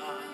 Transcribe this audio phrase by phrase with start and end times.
[0.00, 0.27] ม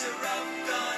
[0.00, 0.97] ที่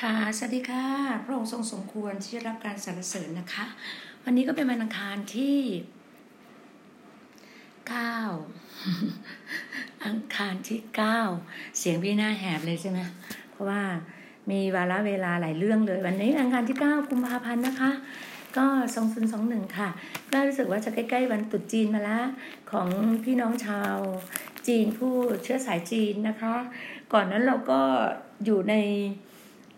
[0.00, 0.86] ค่ะ สวัสดีค่ะ
[1.24, 3.64] พระองค์ทรงสมควรที่จะรับการสรรเสริญนะคะ
[4.24, 5.58] วันนี้ก็เป็นวันอังคารที่
[7.88, 8.18] เก้า
[10.06, 11.18] อังคารที่เก้า
[11.78, 12.98] เสียงพี่หน้าแหบเลยใช่ไหม
[13.50, 13.82] เพราะว่า
[14.50, 17.90] มีวาระเวลาหลายเรื่องเลย วันนี้อังคารที่เก้ากุมภาพันธ์นะคะ
[18.56, 19.88] ก็สองศูนย์สองหนึ่งค่ะ
[20.32, 22.26] ก็รู้สึกว่าจะใกล้ๆวันตรุษจีนมาแล้ว
[22.70, 22.88] ของ
[23.24, 23.96] พี่น้องชาว
[24.66, 26.54] จีนผู้เชื้อสายจีนนะคะ
[27.12, 27.80] ก่อนนั้นเราก็
[28.44, 28.74] อยู่ใน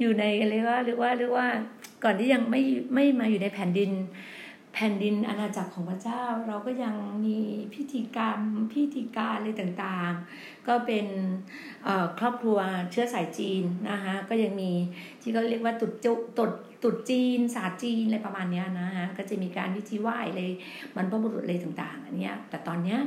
[0.01, 1.47] อยู่ในเรียกว่าเรียกว่าเรียกว่า
[2.05, 2.63] ก่อนที่ยังไม่
[2.95, 3.91] ไม่มาอยู่ในแผ่นดิน
[4.79, 6.95] แผ่นดินอาณาจักรของพระเจ้า เราก็ยัง
[7.27, 7.39] มี
[7.75, 8.41] พิธีกรรม
[8.73, 11.07] พิธีการอะไรต่างๆ ก็เป็น
[12.19, 12.59] ครอบครัว
[12.91, 14.73] เชื้อสายจีนนะคะก็ยังมี
[15.21, 16.53] ที่เขาเรียกว่าตรุษจุตรุษ
[16.83, 20.43] ตรุษจีนศาสตร์จีนอะไรประมาณนี้นะฮะก็จะมีการพิธีไหว้อะไร
[20.97, 22.99] บรรพบุรุษอะไรต่างๆอันนี้แต่ตอนเนี้ย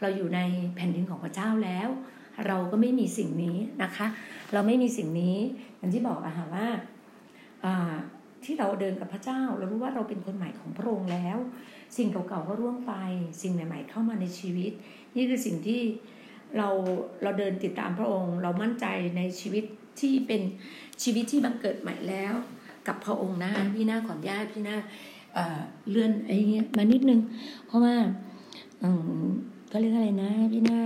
[0.00, 0.40] เราอยู่ใน
[0.74, 1.88] แผ่นดินของพระเจ้าแล้ว
[2.46, 4.06] เราก็ไม่มีสิ่งนี้นะคะ
[4.52, 5.36] เราไม่มีสิ่งนี้
[5.78, 6.68] อย่างที่บอกอะค่ะว่า
[8.44, 11.38] ที่เราเดินกับพระเจ้า เรารู้ว่าเราเป็นคนใหม่ของพระองค์แล้ว
[11.96, 12.92] สิ่งเก่าๆก็ร่วงไป
[13.42, 14.72] สิ่งใหม่ ๆ เข้ามาในชีวิต
[15.16, 15.80] นี่คือสิ่งที่
[16.56, 16.68] เรา
[17.22, 18.86] เราเดินติดตามพระองค์ เรามั่นใจ
[19.16, 19.64] ในชีวิต
[20.00, 20.42] ที่เป็น
[21.02, 22.34] ชีวิตที่บังเกิดใหม่แล้ว
[22.88, 24.76] กับพระองค์นะพี่หน้าขออนุญาตพี่หน้า
[25.34, 27.20] เเลื่อนไอ้เงี้ยมานิดนึง
[27.66, 27.94] เพราะว่า
[29.72, 30.80] ก็เรียกอะไรนะพี่หน้า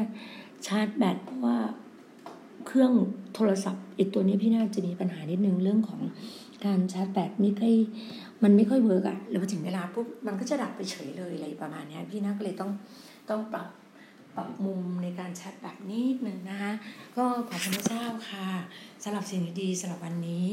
[0.66, 1.58] ชาร์จแบตเพราะว่า
[2.66, 2.92] เครื่อง
[3.34, 6.00] โทรศัพท์อีกตัวนี้พี่น่าจะมีปัญหานิดนึงเรื่องของ
[6.64, 7.74] การชาร์จแบตไม่ค่อย
[8.42, 12.70] มันไม่ค่อยเวิร์กอะแล้วพอถึงเวลาปุ๊บมันก็จะดับไปเฉยเลยอะไรประมาณนี้พี่น่าก็เลยต้อง
[13.30, 13.68] ต้องปรับ
[14.36, 16.72] ปรับมุมในการชาร์จแบตนิดนึงนะคะ
[17.16, 18.48] ก็ขอบคุณพระเจ้าค่ะ
[19.02, 20.46] สำหรับสิ่งดีๆสำหรับวันนี้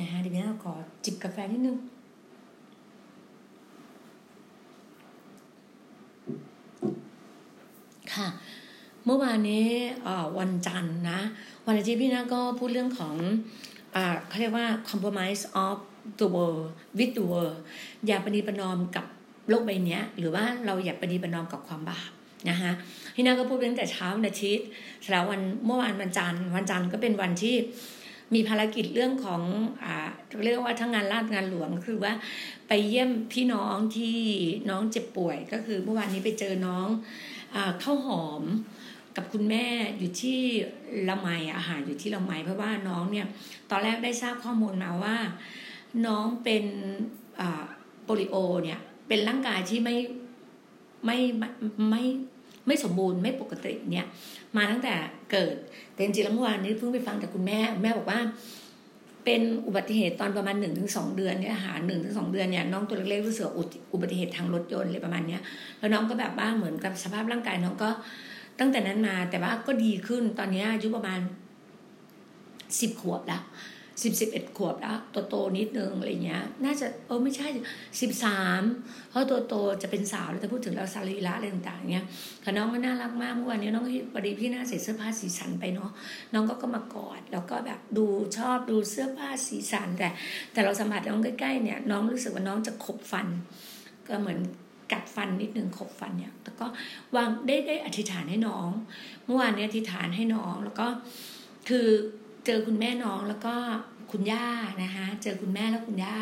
[0.00, 0.74] นะคะเดี๋ยวพี่น่าขอ
[1.04, 1.76] จิบกาแฟนิดนึง
[8.14, 8.28] ค่ะ
[9.06, 9.66] เมื่อวานนี้
[10.38, 11.20] วันจันทร์นะ
[11.66, 13.14] วันอาทิตย์พี่นาก็พูดเรื่องของ
[13.96, 15.76] อ่าเขาเรียกว่า compromise of
[16.20, 16.66] the world
[16.98, 17.58] with the world
[18.06, 19.06] อย่าปฏิปนอมกับ
[19.48, 22.10] โลกใบนี้หรือว่าเราอย่าปฏิปนอมกับความบาป
[22.50, 22.72] นะคะ
[23.14, 24.66] พี่นาก็พูดตั้งแต่เช้าวันอาทิตย์
[25.10, 27.56] แล้ววันเมื่อวานวันจันทร์วันจันทร์ก็เป็นวันที่
[28.34, 29.42] มีภารกิจเรื่องของ
[29.84, 30.08] อ่า
[30.44, 32.12] เรียกว่าทั้งงานราชงานหลวงคือว่า
[32.68, 34.18] ไปเยี่ยมพี่น้องที่
[34.70, 36.88] น้องเจ็บป่วย ก็คือเมื่อวานนี้ไปเจอน้อง
[37.54, 38.44] อ่าข้าวหอม
[39.16, 39.64] กับคุณแม่
[39.98, 40.38] อยู่ที่
[41.08, 43.26] ละไมอาหารอยู่ที่ละไมเพราะว่าน้องเนี่ย
[43.70, 45.16] ตอนแรกได้ทราบข้อมูลมาว่า
[46.06, 46.64] น้องเป็น
[48.04, 49.96] โปลิโอเนี่ยเป็นร่างกายที่ไม่
[51.06, 51.48] ไม่ไม่
[51.90, 52.02] ไม่
[52.66, 54.06] ไม่สมบูรณ์ไม่ปกติเนี่ย
[54.56, 54.94] มาตั้งแต่
[55.32, 55.54] เกิด
[55.92, 58.20] แต่จริงๆแล้วเมื่อวานนี้เพิ่งไปฟังจากคุณแม่แม่บอกว่า
[59.24, 63.44] เป็นอุบัติเหตุตอนประมาณหนึ่งถึงสองเดือนเนี่ยหาหนึ่งถึงสองเดือนเนี่ยน้องตัวเล็กๆรู้สึก
[63.92, 65.40] อุบัติเหตุทางรถยนต์อะไรประมาณเนี้ย
[65.78, 67.90] แล้วน้องก็แบบว่าเหมือนกับสภาพร่างกายน้องก็
[68.58, 71.20] ตั้งแต่นั้นมาแต่ว่าก็ดีขึ้นตอนนี้อายุประมาณ
[72.80, 73.42] สิบขวบแล้ว
[74.02, 77.48] สิบสิบเอ็ดขวบแล้วตัวโตนิดนึงอะไรเงี้ย น่าจะเออไม่ใช่
[78.00, 78.62] สิบสาม
[79.10, 82.06] เพราะตัวโตจะเป็นสาวแล้วถ้าพูดถึงเราสารีระอะไรต่างๆเงี้ย
[82.44, 85.90] ค่ะน้องก็น่ารักมากเมื่อวานนี้น้องพอดีพี่น่าใส่เสื้อผ้าสีสันไปเนาะ
[86.34, 90.08] น้องก็ก็มากอด แล้วก็แบบดูชอบดูเสื้อผ้าสีสันแต่
[90.52, 93.26] แต่เราสัมผัสน้องใกล้ๆเนี่ยน้องรู้สึกว่าน้องจะขบฟัน
[94.08, 94.38] ก็เหมือน
[94.92, 96.66] กัดฟันนิดนึงขบฟันเนี่ยแล้วก็
[97.16, 98.68] วางได้ได้อธิษฐานให้น้อง
[99.24, 100.86] เมื่อวานนี้อธิษฐานให้น้อง แล้วก็
[101.68, 101.86] คือ
[102.46, 103.54] เจอคุณแม่น้องแล้วก็
[104.10, 104.48] คุณย่า
[104.82, 106.20] นะคะเจอคุณแม่แล้วคุณย่า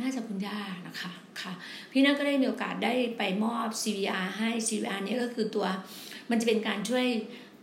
[0.00, 1.52] น่าจะคุณย่านะคะค่ะ
[1.90, 5.66] พี่น่าก็ได้มีโอกาสได้ไปมอบ CVR ให้ CVR นี้ก็คือตัว
[6.30, 7.06] มันจะเป็นการช่วย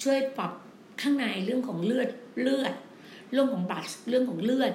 [0.03, 0.51] ช่วยปรับ
[1.01, 2.09] ข้างในเรื่องของเลือด
[2.41, 2.73] เลือด
[3.31, 4.73] เรื่องของบัตเรื่องของเลือด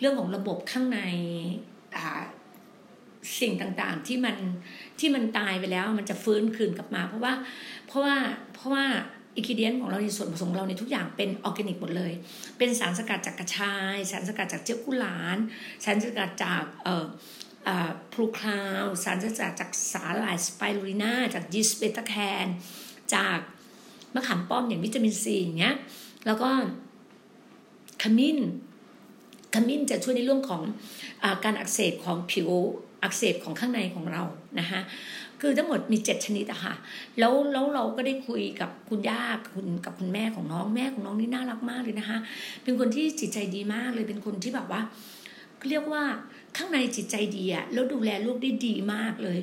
[0.00, 1.00] เรื่องของระบบข้างใน
[3.40, 4.36] สิ่งต่างๆที่มัน
[5.00, 7.34] ที่มันตายไปแล้วมันจะฟื้นคืนกลับมา เพราะว่า
[7.86, 8.16] เพราะว่า
[8.54, 8.84] เพราะว่า
[9.36, 12.12] อิคิเดียนของเราในส่วนผสมเราในทุกอย่างเป็นออร์แกนิกหมดเลย
[12.58, 15.36] เป็นสารสกัดจากกระชาย สารสกัดจากเจียวกู่หลาน
[15.84, 17.06] สารสกัดจากเอ่อ
[18.12, 22.14] พลูคาว สารสกัดจากสาหร่ายสไปรูลิน่าจากยีสต์เบต้ากลูแค
[22.44, 22.46] น
[23.14, 23.38] จาก
[24.14, 25.76] มะขามป้อมอย่างวิตามินซีอย่างเงี้ย
[26.26, 26.50] แล้วก็
[28.02, 28.38] ขมิ้น
[29.54, 30.62] ขมิ้นจะช่วยในเรื่องของ
[31.22, 32.48] อการอักเสบของผิว
[33.02, 34.22] อักเสบของข้างในของเรา
[34.60, 34.80] นะคะ
[35.40, 36.74] คือทั้งหมดมีเจ็ดชนิดอะค่ะ
[37.18, 39.22] แล้วแล้วเราก็ได้คุยกับคุณย่า
[39.54, 42.18] คุณกับคุณแม่ของน้องแม่ของน้องนี่น่ารักมากเลยนะคะ
[42.62, 44.80] เป็นคนที่จิตใจดีมากเลยเป็นคนที่แบบว่า
[45.68, 46.04] เรียกว่า
[46.56, 49.40] ข้างในจิตใจดีอะแล้วดูแลลูกได้ดีมากเลย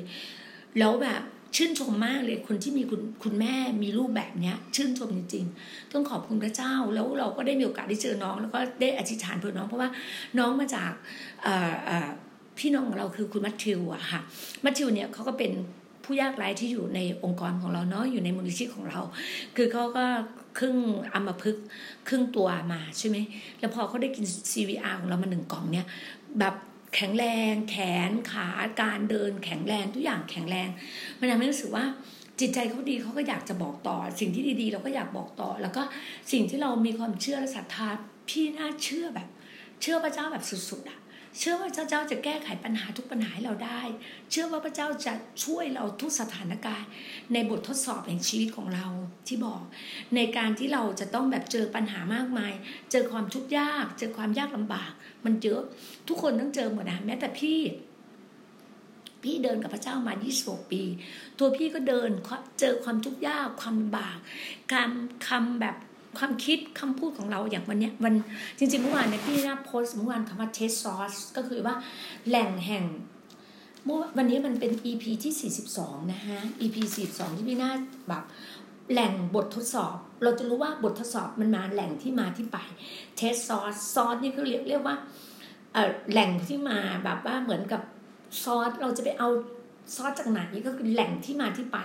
[0.78, 1.22] แล้วแบบ
[1.56, 9.90] ชื่นชมมากเลยคนที่มีคุณคุณแม่มีลูกแบบเนี้ย ชื่นชมจริงๆ ต้องขอบคุณพระเจ้าแล้วเราก็ได้มีโอกาสได้เจอน้อง แล้วก็ได้อธิษฐานเพื่อน้องเพราะว่า
[10.38, 10.92] น้องมาจาก
[12.58, 14.20] พี่น้องของเราคือคุณมัทธิวอะค่ะ
[14.64, 15.52] มัทธิวเนี่ยเขาก็เป็น
[16.04, 19.00] ผู้ยากไร้ที่อยู่ในองค์กรของเราเนาะอยู่ในมูลนิธิของเรา
[19.56, 20.04] คือเขาก็
[20.58, 20.76] ครึ่ง
[21.14, 21.56] อัมพฤก
[22.08, 23.16] ครึ่งตัวมาใช่ไหม
[23.60, 25.86] แล้วพอเขาได้กิน CVR ของเรามาหนึ่งกล่องเนี่ย
[26.38, 26.54] แบบ
[26.94, 27.76] แข็งแรงแข
[28.08, 28.48] นขา
[28.80, 30.68] การเดินแข็งแรงทุกอย่างแข็งแรง
[31.18, 31.84] มันทำให้รู้สึกว่า
[32.40, 35.82] จิตใจเขาดีเขาก็อยากจะบอกต่อ สิ่งที่ดีๆ เราก็อยากบอกต่อ แล้วก็
[36.32, 37.88] สิ่งที่เรามีความเชื่อและศรัทธา
[38.28, 39.28] พี่น่าเชื่อแบบ
[39.80, 40.98] เชื่อพระเจ้าแบบสุดๆอะ
[41.38, 43.80] เชื่อว่าพระเจ้าจะแก้ไขปัญหาทุกปัญหาให้เราได้
[44.30, 45.14] เชื่อว่าพระเจ้าจะ
[45.44, 46.90] ช่วยเราทุกสถานการณ์
[47.32, 48.86] ในบททดสอบแห่งชีวิตของเรา
[49.26, 49.62] ที่บอก
[50.16, 52.52] ในการที่เราจะต้องแบบเจอปัญหามากมาย
[52.90, 54.92] เจอความทุกข์ยาก เจอความยากลำบาก
[55.24, 55.62] มันเยอะ
[56.08, 57.60] ทุกคนต้องเจอหมดนะแม้แต่พี่
[59.22, 60.82] พี่เดินกับพระเจ้ามา 26 ปี
[61.38, 62.10] ตัวพี่ก็เดิน
[62.60, 64.16] เจอความทุกข์ยาก ความลำบาก
[64.72, 64.90] การ
[65.28, 65.76] คำแบบ
[66.18, 68.14] ความคิดคำพูดของเราอย่างวันนี้วัน
[68.58, 71.74] จริงๆเมื่อวานเนี่ยพี่น่าโพสต์เมื่อวานคำว่า test source ก็คือว่า
[72.28, 72.84] แหล่งแห่ง
[73.84, 76.76] เมื่อวันนี้มันเป็น EP ที่ 42 นะฮะ EP
[77.08, 77.70] 42 ที่พี่น่า
[78.08, 78.24] แบบ
[78.92, 82.58] แหล่งบททดสอบ เราจะรู้ว่าบททดสอบมันมาแหล่งที่มาที่ไป
[83.16, 84.96] test source source นี่คือเรียกเรียกว่า
[86.10, 87.82] แหล่งที่มาแบบว่าเหมือนกับ
[88.42, 89.28] ซอสเราจะไปเอา
[89.96, 91.78] ซอสจากไหนก็คือแหล่งที่มาที่ไป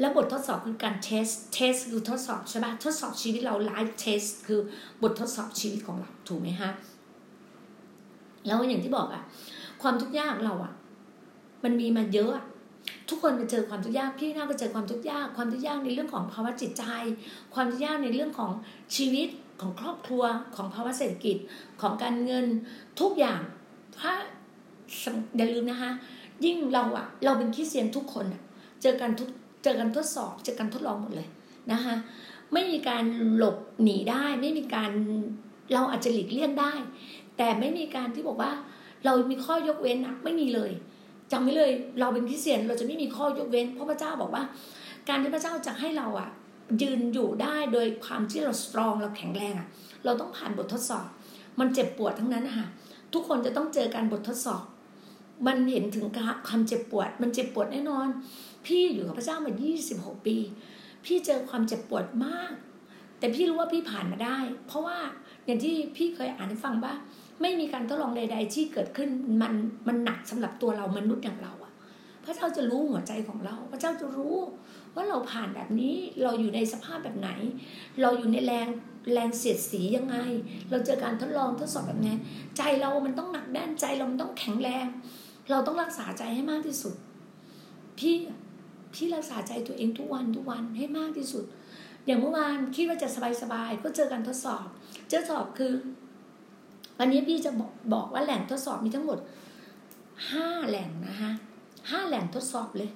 [0.00, 4.60] แล้วบททดสอบคือการ test test คือทดสอบใช่ปะทดสอบชีวิตเรา life test คือ
[5.02, 6.70] บททดสอบชีวิตของเราถูกไหมฮะ
[8.46, 9.22] แล้วอย่างที่บอกอะ
[9.82, 10.72] ความทุกข์ยากเราอะ
[11.64, 12.32] มันมีมาเยอะ
[13.08, 16.84] ทุกคนไปเจอความทุกข์ยากพี่น่าก็เจอความทุกข์ยาก ความทุกข์ยากในเรื่องของภาวะจิตใจ
[17.54, 18.50] ความทุกข์ยากในเรื่องของ
[18.96, 19.28] ชีวิต
[19.60, 20.24] ของครอบครัว
[20.56, 21.36] ของภาวะเศรษฐกิจ
[21.80, 22.46] ของการเงิน
[23.00, 23.40] ทุกอย่าง
[23.98, 24.12] ถ้า
[25.36, 25.90] อย่าลืมนะคะ
[26.44, 28.42] ยิ่งเราอะเราเป็นคริสเตียนทุกคนอะ
[28.82, 29.28] เจอกันทุก
[29.62, 31.28] เจอกันทดสอบเจอกันทดลองหมดเลย
[31.72, 31.94] นะคะ
[32.52, 33.04] ไม่มีการ
[33.36, 34.90] หลบหนีได้ ไม่มีการ
[35.74, 36.72] เราอาจจะหลีกเลี่ยงได้
[37.36, 38.52] แต่ไม่มีการที่บอกว่า
[39.04, 40.72] เรามีข้อยกเว้นอะไม่มีเลย
[41.32, 44.42] จำไว้เลย เราเป็นคริสเตียนเราจะไม่มีข้อยกเว้น เพราะพระเจ้าบอกว่า
[45.08, 46.28] การที่พระเจ้าจะให้เราอะ
[46.82, 49.68] ยืนอยู่ได้โดยความที่เราสตรองเราแข็งแรงอะ
[50.04, 51.06] เราต้องผ่านบททดสอบ
[51.60, 52.66] มันเจ็บปวดทั้งนั้นนะคะ
[53.14, 54.62] ทุกคนจะต้องเจอการบททดสอบ
[55.46, 56.06] มันเห็นถึง
[56.48, 58.08] ความเจ็บปวด มันเจ็บปวดแน่นอน
[58.68, 59.52] พี่อยู่กับพระเจ้ามา
[59.90, 60.36] 26 ปี
[61.04, 62.52] พี่เจอความเจ็บปวดมาก
[63.18, 64.98] แต่พี่รู้ว่าพี่ผ่านมาได้ เพราะว่า
[65.46, 66.94] อย่างที่พี่เคยอ่านให้ฟังว่า
[67.40, 69.08] ไม่มีการทดลองใด ๆ ที่เกิดขึ้น
[69.42, 69.52] มัน
[69.88, 71.72] มันหนักสำหรับตัวเรามนุษย์อย่างเราอะ
[72.24, 74.36] พระเจ้าจะรู้หัวใจของเรา พระเจ้าจะรู้
[74.94, 77.30] ว่าเราผ่านแบบนี้เราอยู่ในสภาพแบบไหน
[78.00, 78.68] เราอยู่ในแรง
[79.12, 80.16] แรงเสียดสียังไง
[80.70, 82.14] เราเจอการทดลองทดสอบแบบนี้
[82.56, 84.86] ใจเรามันต้องหนักแน่นใจเรามันต้องแข็งแรง
[85.50, 86.94] เราต้องรักษาใจให้มากที่สุด
[87.98, 88.14] พี่
[88.94, 91.44] พี่รักษาใจตัวเองทุกวันทุกวันให้มากที่สุด
[92.06, 93.08] อย่างเมื่อวานคิดว่าจะ
[93.42, 94.66] สบายๆก็เจอการทดสอบ
[95.08, 95.72] เจอสอบคือ
[96.98, 99.18] วันนี้พี่จะบอกบอกว่าแหล่งทดสอบมีทั้งหมด
[100.30, 101.32] ห้าแหล่งนะคะ
[101.90, 102.90] ห้าแหล่งทดสอบเลย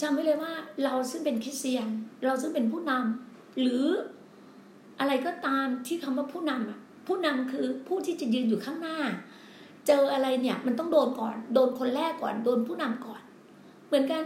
[0.00, 0.52] จำไว้เลยว่า
[0.84, 1.88] เราซึ่งเป็นคริสเตียน
[2.24, 3.84] เราซึ่งเป็นผู้นำหรือ
[5.00, 8.98] อะไรก็ตามที่คำว่าผู้นำอะผู้นำคือผู้ที่จะยืนอยู่ข้างหน้า
[9.86, 13.20] เจออะไรเนี่ย มันต้องโดนก่อน โดนคนแรกก่อน โดนผู้นำก่อน
[13.86, 14.22] เหมือนกัน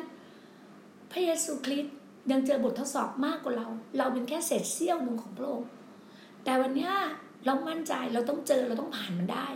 [1.11, 1.95] พระเยซูคริสต์
[2.31, 3.67] ยังเจอบททดสอบมากกว่าเรา
[3.99, 5.69] เราเป็นแค่เศษเสี้ยวหนึ่งของพระองค์
[6.45, 6.91] แต่วันนี้
[7.47, 9.47] เรามั่นใจเราต้องเจอเราต้องผ่านมันได้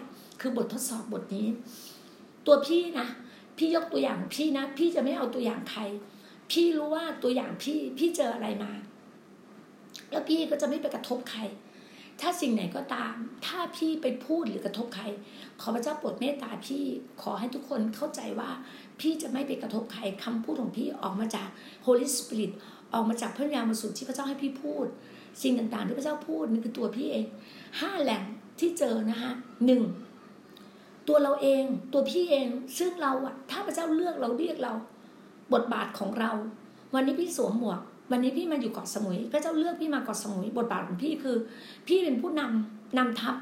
[0.40, 1.49] คือบททดสอบบทนี้
[2.47, 3.06] ตัวพี่นะ
[3.56, 5.82] พี่ยกตัวอย่างพี่นะ พี่จะไม่เอาตัวอย่างใคร
[6.50, 8.73] พี่รู้ว่าตัวอย่างพี่พี่เจออะไรมา
[10.11, 11.40] แล้วพี่ก็จะไม่ไปกระทบใคร
[12.22, 13.14] ถ้าสิ่งไหนก็ตาม
[13.46, 15.04] ถ้าพี่ไปพูดหรือกระทบใคร
[15.60, 16.84] ขอพระเจ้าโปรดเมตตาพี่
[17.22, 18.50] ขอให้ทุกคนเข้าใจว่า
[19.00, 21.48] พี่จะไม่ไปกระทบใครคำพูดของพี่ออกมาจาก
[21.86, 22.52] Holy Spirit
[22.94, 24.86] ออกมาจากพระวิญญาณบริสุทธิ์ที่พระเจ้าให้พี่พูด
[25.42, 27.24] สิ่งต่างๆ ที่พระเจ้าพูดนี่คือตัวพี่เอง
[27.80, 28.22] ห้าแหล่ง
[28.60, 29.32] ที่เจอนะคะ
[29.66, 29.82] หนึ่ง
[31.08, 32.48] ตัวเราเองตัวพี่เอง
[32.78, 34.72] ซึ่งเราอะถ้าพระเจ้าเลือกเราเรียกเรา
[35.52, 36.30] บทบาทของเรา
[36.94, 37.80] วันนี้พี่สวมหมวก
[38.12, 41.37] วันนี้พี่มาอยู่เกาะสมุยพระเจ้าเลือกพี่มาเกาะสมุยบทบาทของพี่คือ
[41.87, 43.37] พี่เป็นผู้นำนำทัพ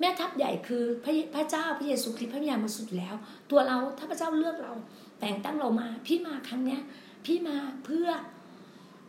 [0.00, 3.14] แม่ทัพใหญ่คือพระพระเจ้าพระเยซูคริสต์พระวิญาณบริสุทธ์แล้ว
[3.50, 4.72] ตัวเราถ้าพระเจ้าเลือกเรา
[5.20, 6.80] แต่งตั้งเรามา พี่มาครั้งเนี้ย
[7.24, 8.08] พี่มาเพื่อ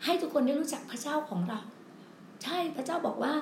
[0.06, 1.60] ให้ทุกคนได้รู้จักพระเจ้าของเรา
[2.44, 3.34] ใช่พระเจ้าบอกว่า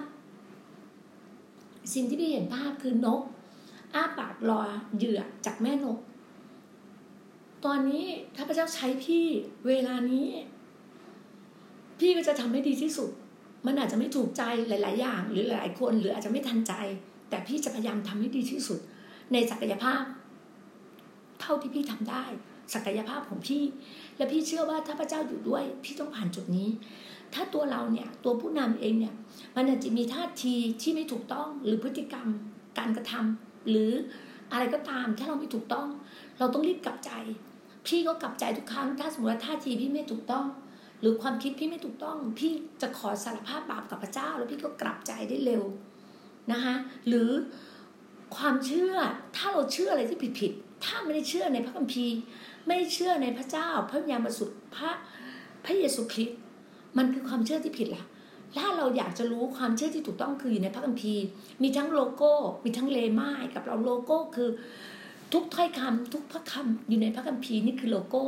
[1.93, 3.21] สิ่งที่พี่เห็นภาพคือนก
[3.93, 4.61] อ้าปากรอ
[4.97, 5.99] เหยื่อจากแม่นก
[7.65, 9.25] ตอนนี้ถ้าพระเจ้าใช้พี่
[9.67, 10.27] เวลานี้
[11.99, 13.09] พี่ก็จะทำให้ดีที่สุด
[13.65, 16.73] มันอาจจะไม่ถูกใจหลาย ๆ อย่าง หรือหลายคนหรืออาจจะไม่ทันใจ
[17.29, 18.79] แต่พี่จะพยายามทำให้ดีที่สุด
[19.33, 20.03] ในศักยภาพ
[21.41, 22.23] เท่าที่พี่ทำได้
[22.73, 23.63] ศักยภาพของพี่
[24.17, 26.69] และพี่เชื่อว่าถ้าพระเจ้าอยู่ด้วย พี่ต้องผ่านจุดนี้
[27.33, 29.15] ถ้าตัวเราเนี่ยตัวผู้นำเองเนี่ย
[29.55, 32.27] มันอาจจะมีท่าทีที่ไม่ถูกต้องหรือพฤติกรรม
[32.77, 33.91] การกระทำหรือ
[34.51, 35.87] อะไรก็ตามถ้าเราไม่ถูกต้อง
[36.39, 37.11] เราต้องรีบกลับใจ
[37.87, 40.45] พี่ก็กลับใจทุกครั้ง ถ้าสมมติว่าท่าทีพี่ไม่ถูกต้อง
[41.01, 45.63] หรือความคิดพี่ไม่ถูกต้อง พี่จะขอสารภาพบาปกับพระเจ้า แล้วพี่ก็กลับใจได้เร็ว
[46.51, 46.75] นะคะ
[47.07, 47.29] หรือ
[48.37, 48.93] ความเชื่อ
[49.35, 50.51] ถ้าเราเชื่ออะไรที่ผิดผิด
[50.85, 52.15] ถ้าไม่ได้เชื่อในพระคัมภีร์
[52.65, 54.91] ไม่ได้เชื่อในพระเจ้า พระวิญญาณบริสุทธิ์พระ
[55.65, 56.37] พระเยซูคริสต์
[56.97, 58.03] มันคือความเชื่อที่ผิดละ
[58.57, 61.23] ถ้าเราอยากจะรู้ความเชื่อที่ถูกต้องคืออยู่ในพระคัมภีร์
[61.63, 62.31] มีทั้งโลโก้
[62.65, 64.49] มีทั้งเลม่ายกับเราโลโก้คือ
[65.33, 68.25] ทุกถ้อยคำทุกพระคำอยู่ในพระคัมภีร์นี่คือโลโก้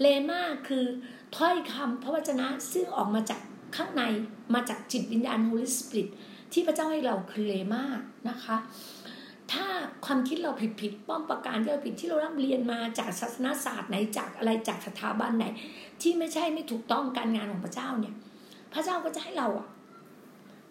[0.00, 0.84] เลม่าคือ
[1.36, 3.40] ถ้อยคำพระวจนะซึ่งออกมาจาก
[3.76, 4.02] ข้างใน
[4.54, 6.08] มาจากจิตวิญญาณโฮลิสปิริต
[6.52, 7.84] ที่พระเจ้าให้เราคือเลม่า
[8.28, 8.56] นะคะ
[9.52, 9.66] ถ้า
[10.04, 15.46] ความคิดเราผิดผิดป้อมประการที่เราผิดที่เราร่ำเรียนมาจากศาสนาศาสตร์ไหนจากอะไรจากสถาบันไหน
[16.02, 18.14] ที่ไม่ใช่ไม่ถูกต้องการงานของพระเจ้าเนี่ย
[18.72, 19.68] พระเจ้าก็จะให้เราอะ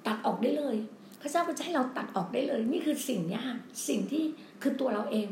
[0.07, 0.77] ตัดออกได้เลย
[1.21, 3.41] พระเจ้าก็จะให้เราตัดออกได้เลย นี่คือสิ่งนี้
[3.87, 4.23] สิ่งที่
[4.61, 5.27] คือตัวเราเอง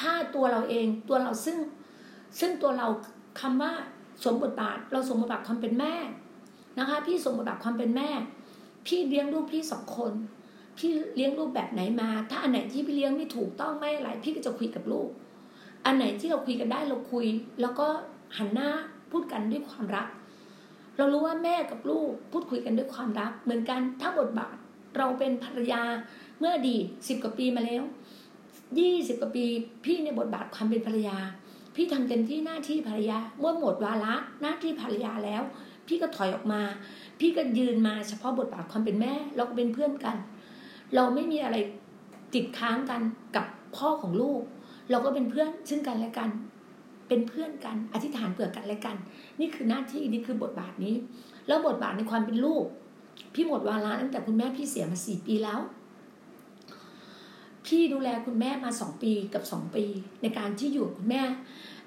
[0.00, 1.56] ถ้าตัวเราเองตัวเราซึ่ง
[2.40, 2.86] ซึ่งตัวเรา
[3.40, 3.72] คำว่า
[4.24, 5.94] สมบทบาท เราสมบทบาทความเป็นแม่
[6.78, 8.10] นะคะ พี่สมบทบาทความเป็นแม่
[8.86, 10.12] พี่เลี้ยงลูกพี่สองคน
[10.78, 15.08] พี่เลี้ยงลูกแบบไหนมา ถ้าอันไหนที่พี่เลี้ยงไม่ถูกต้องไม่อะไร พี่ก็จะคุยกับลูก
[15.84, 17.26] อันไหนที่เราคุยกันได้เราคุย
[17.60, 17.86] แล้วก็
[18.36, 18.70] หันหน้า
[19.10, 20.06] พูดกันด้วยความรัก
[20.96, 24.56] เรารู้ว่าแม่กับลูกพูดคุยกันด้วยความรัก เหมือนกันถ้าบทบาท
[24.96, 25.82] เราเป็นภรรยา
[26.38, 26.76] เมื่อดี
[27.08, 27.82] สิบกว่าปีมาแล้ว
[28.78, 29.44] ยี่สิบกว่าปี
[29.84, 31.18] พี่ในบทบาทความเป็นภรรยา
[31.76, 35.42] พี่ทำเต็มที่หน้าที่ภรรยาเมื่อหมดวาระหน้าที่ภรรยาแล้ว
[35.86, 36.62] พี่ก็ถอยออกมา
[37.20, 40.16] พี่ก็ยืนมาเฉพาะบทบาทความเป็นแม่ เราก็เป็นเพื่อนกัน
[40.94, 41.56] เราไม่มีอะไร
[42.34, 43.00] ติดค้างกัน
[43.36, 44.42] กับพ่อของลูก
[44.90, 46.30] เราก็เป็นเพื่อนซึ่งกันและกัน
[47.08, 48.96] เป็นเพื่อนกัน อธิษฐานเผื่อกันและกัน
[49.40, 50.94] นี่คือหน้าที่นี่คือบทบาทนี้
[51.46, 52.64] แล้วบทบาทในความเป็นลูก
[53.34, 55.60] พี่หมดวาระตั้งแต่คุณแม่พี่เสียมาสี่ปีแล้ว
[57.66, 59.84] พี่ดูแลคุณแม่มาสองปีกับสองปี
[60.22, 61.22] ในการที่อยู่คุณแม่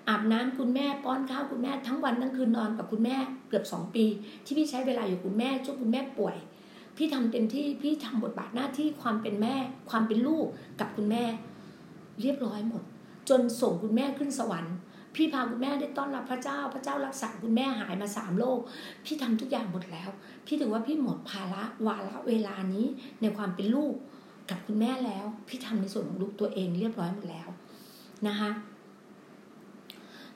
[0.07, 3.17] อาบน้ำคุณแม่ป้อนข้าวคุณแม่ทั้งวันทั้งคืนนอนกับคุณแม่
[3.50, 4.05] เกือบสองปี
[4.45, 6.38] ที่พี่ใช้เวลาอยู่คุณแม่ช่วงคุณแม่ป่วย
[6.98, 9.55] พี่ทำเต็มที่พี่ทำบทบาทหน้าที่ความเป็นแม่
[9.89, 10.48] ความเป็นลูก
[10.79, 11.24] กับคุณแม่
[12.21, 12.83] เรียบร้อยหมด
[13.29, 14.75] จนส่งคุณแม่ขึ้นสวรรค์
[15.15, 18.59] พี่พาคุณแม่ได้ต้อนรับพระเจ้า พระเจ้ารักษาคุณแม่หายมาสามโรค
[19.05, 20.09] พี่ทำทุกอย่างหมดแล้ว
[20.45, 22.86] พี่ถือว่าพี่หมดภาระวาระเวลานี้
[23.21, 23.95] ในความเป็นลูก
[24.50, 27.48] กับคุณแม่แล้ว พี่ทำในส่วนของลูกตัวเองเรียบร้อยหมดแล้ว
[28.27, 28.50] นะคะ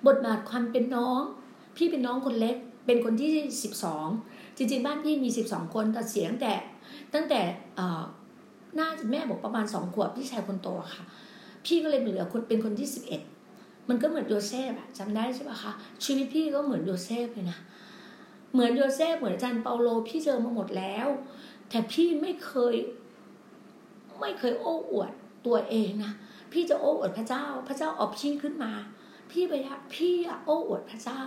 [0.07, 1.21] บทบาทความเป็นน้อง
[1.77, 2.55] พี่เป็นน้องคนเล็ก
[2.85, 3.29] เป็นคนที่
[3.63, 4.07] สิบสอง
[4.57, 6.53] จริงๆ บ้านพี่มีสิบสองคนแต่เสียงแต่
[7.13, 7.41] ตั้งแต่
[8.79, 11.05] น่าจะแม่บอกประมาณสองขวบพี่ชายคนโตค่ะ
[11.65, 13.21] พี่ก็เลยเหลือคนเป็นคนที่สิบเอ็ด
[13.89, 15.71] มันก็เหมือนโยเซฟอะจำได้ใช่ปะคะ
[16.05, 17.59] ชีวิตพี่ก็เหมือนโยเซฟเลยนะ
[18.51, 21.07] เหมือนโยเซฟเหมือนอาจารย์เปาโลพี่เจอมาหมดแล้ว
[21.69, 22.75] แต่พี่ไม่เคย
[24.23, 25.11] ไม่เคยโอ้อวด
[25.45, 26.13] ตัวเองนะ
[26.51, 28.71] พี่จะโอ้อวดพระเจ้า พระเจ้าออกพี่ขึ้นมา
[29.31, 29.53] พี่ไป
[29.95, 31.19] พี่อะโอ้อวดพระเจ้า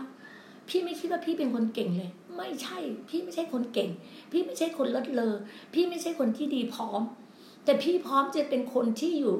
[0.68, 3.90] พี่ไม่คิดว่าพี่เป็นคนเก่งเลย ไม่ใช่ พี่ไม่ใช่คนเก่ง
[4.32, 5.34] พี่ไม่ใช่คนลดเลอ
[5.74, 7.00] พี่ไม่ใช่คนที่ดีพร้อม
[7.64, 9.36] แต่พี่พร้อมจะเป็นคนที่อยู่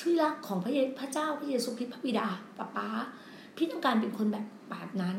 [0.00, 2.26] ที่รักของพระเยพระเจ้าพระเยซูคริสต์พระบิดา
[2.58, 2.88] ป้าป้า
[3.56, 5.16] พี่ต้องการเป็นคนแบบแบบนั้น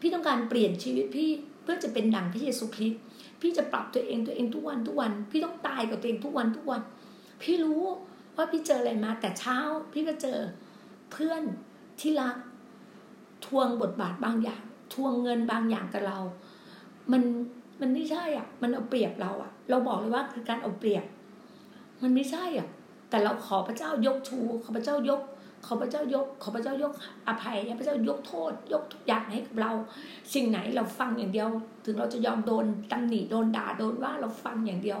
[0.00, 1.28] พี่ต้องการเปลี่ยนชีวิตพี่
[1.62, 3.00] เพื่อจะเป็นดังพระเยซูคริสต์
[3.40, 6.80] พี่จะปรับตัวเองตัวเองทุกวันทุกวัน พี่ต้องตายกับตัวเองทุกวันทุกวัน
[7.42, 7.82] พี่รู้
[8.36, 9.58] ว่าพี่เจออะไรมาแต่เช้า
[9.92, 10.38] พี่ก็เจอ
[11.12, 11.42] เพื่อน
[12.00, 12.36] ที่รัก
[13.46, 14.62] ทวงบทบาทบางอย่าง
[14.94, 16.18] ทวงเงินบางอย่างกับเรา
[17.12, 17.22] มัน
[17.80, 21.04] มันไม่ใช่อะ มันเอาเปรียบเราอะ เราบอกเลยว่าคือการเอาเปรียบ
[22.02, 22.68] มันไม่ใช่อะ
[23.10, 25.20] แต่เราขอพระเจ้ายกชู ขอพระเจ้ายก
[25.66, 26.92] ขอพระเจ้ายก ขอพระเจ้ายก
[27.28, 29.72] อภัยพระเจ้ายกโทษ ยกทุกอย่างให้กับเรา
[30.34, 31.48] สิ่งไหนเราฟังอย่างเดียว
[31.84, 35.00] ถึงเราจะยอมโดนตำหนิโดนด่าโดนว่าเราฟังอย่างเดียว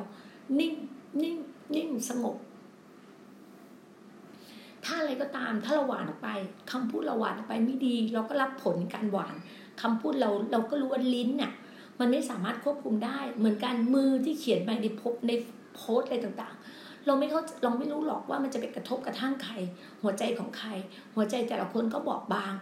[0.58, 0.72] นิ่ง
[1.22, 1.36] นิ่ง
[1.74, 2.36] นิ่งสงบ
[4.84, 6.28] ถ้าอะไรก็ตามถ้าเราหวานออกไป
[6.72, 9.34] คำพูดเราหวานออกไปไม่ดี เราก็รับผลการหวาน
[9.82, 11.52] คำพูดเราเราก็รู้ว่าลิ้นเนี่ย
[11.98, 15.32] มันไม่สามารถควบคุมได้ เหมือนการมือที่เขียนไปในพบใน
[15.74, 19.54] โพสอะไรต่างๆ เราไม่เขาเราไม่รู้หรอกว่ามันจะไปกระทบกระทั่งใคร
[20.02, 20.68] หัวใจของใคร
[21.14, 22.52] หัวใจแต่ละคนก็บอกบาง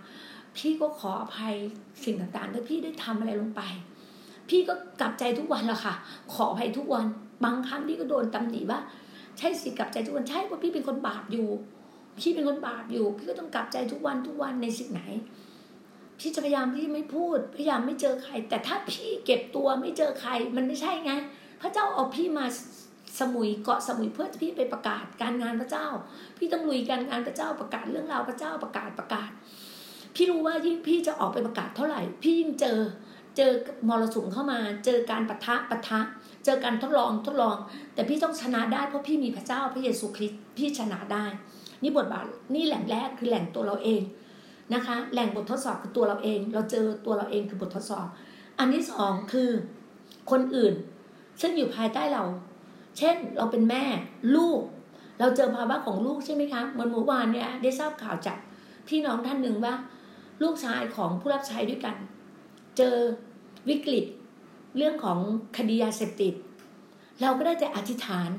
[0.56, 1.54] พี่ก็ขออภัย
[2.04, 3.62] สิ่งต่างๆที่พี่ได้ทำอะไรลงไป
[4.48, 5.94] พี่ก็กลับใจทุกวันละค่ะ
[6.34, 7.06] ขออภัยทุกวัน
[7.44, 8.80] บางครั้งพี่ก็โดนตำหนิว่า
[9.38, 11.48] ใช่สิกลับใจทุกวันใช่เพราะพี่เป็นคนบาปอยู่
[12.18, 15.02] พี่เป็นคนบาปอยู่ พี่ก็ต้องกลับใจทุกวันทุกวันในสิ่งไหน
[16.18, 21.12] พี่จะพยายามพี่ไม่พูด พยายามไม่เจอใคร แต่ถ้าพี่เก็บตัวไม่เจอใครมันไม่ใช่ไง
[21.60, 22.44] พระเจ้าเอาพี่มา
[23.20, 25.86] สมุยเกาะสมุยเพื่อพี่ไปประกาศการงานพระเจ้า
[26.38, 29.30] พี่ต้องลุยการงานพระเจ้าประกาศเรื่องราวพระเจ้าประกาศประกาศ
[30.14, 32.78] พี่รู้ว่ายิ่งพี่จะออกไปประกาศเท่าไหร่ พี่ยิ่งเจอ
[33.36, 33.50] เจอ
[33.88, 36.00] มรสุมเข้ามา เจอการปะทะปะทะ
[36.48, 37.56] เจอการทดลองทดลอง
[37.94, 41.24] แต่พี่ต้องชนะได้เพราะพี่มีพระเจ้าพระเยซูคริสต์พี่ชนะได้
[41.82, 44.02] นี่บทบาทนี่แหล่งแรกคือแหล่งตัวเราเอง
[44.74, 48.06] นะคะ แหล่งบททดสอบคือตัวเราเอง เราเจอตัวเราเองคือบททดสอบ
[48.58, 49.50] อันที่สองคือ
[50.30, 50.74] คนอื่น
[51.40, 52.24] ซึ่งอยู่ภายใต้เรา
[52.98, 53.84] เช่นเราเป็นแม่
[54.36, 54.60] ลูก
[55.20, 58.38] เราเจอภาวะของลูกใช่ไหมคะเหมือนเมื่อวานเนี่ยได้ทราบข่าวจาก
[58.88, 59.74] พี่น้องท่านหนึ่งว่า
[60.42, 61.96] ลูกชายของผู้รับใช้ด้วยกัน
[62.78, 62.96] เจอ
[63.68, 64.04] วิกฤต
[64.76, 65.18] เรื่องของ
[65.56, 66.34] คดียาเสพติด
[67.20, 68.30] เราก็ได้แต่อธิษฐาน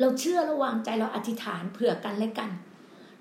[0.00, 2.50] เราเชื่อระวางใจเราอธิษฐานเผื่อกันและกัน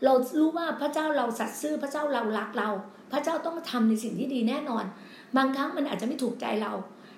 [0.05, 2.69] เรารู้ว่าพระเจ้าเราสัตย์ซื่อพระเจ้าเรารักเรา
[3.11, 4.85] พระเจ้าต้องทำในสิ่งที่ดีแน่นอน
[5.37, 6.73] บางครั้งมันอาจจะไม่ถูกใจเรา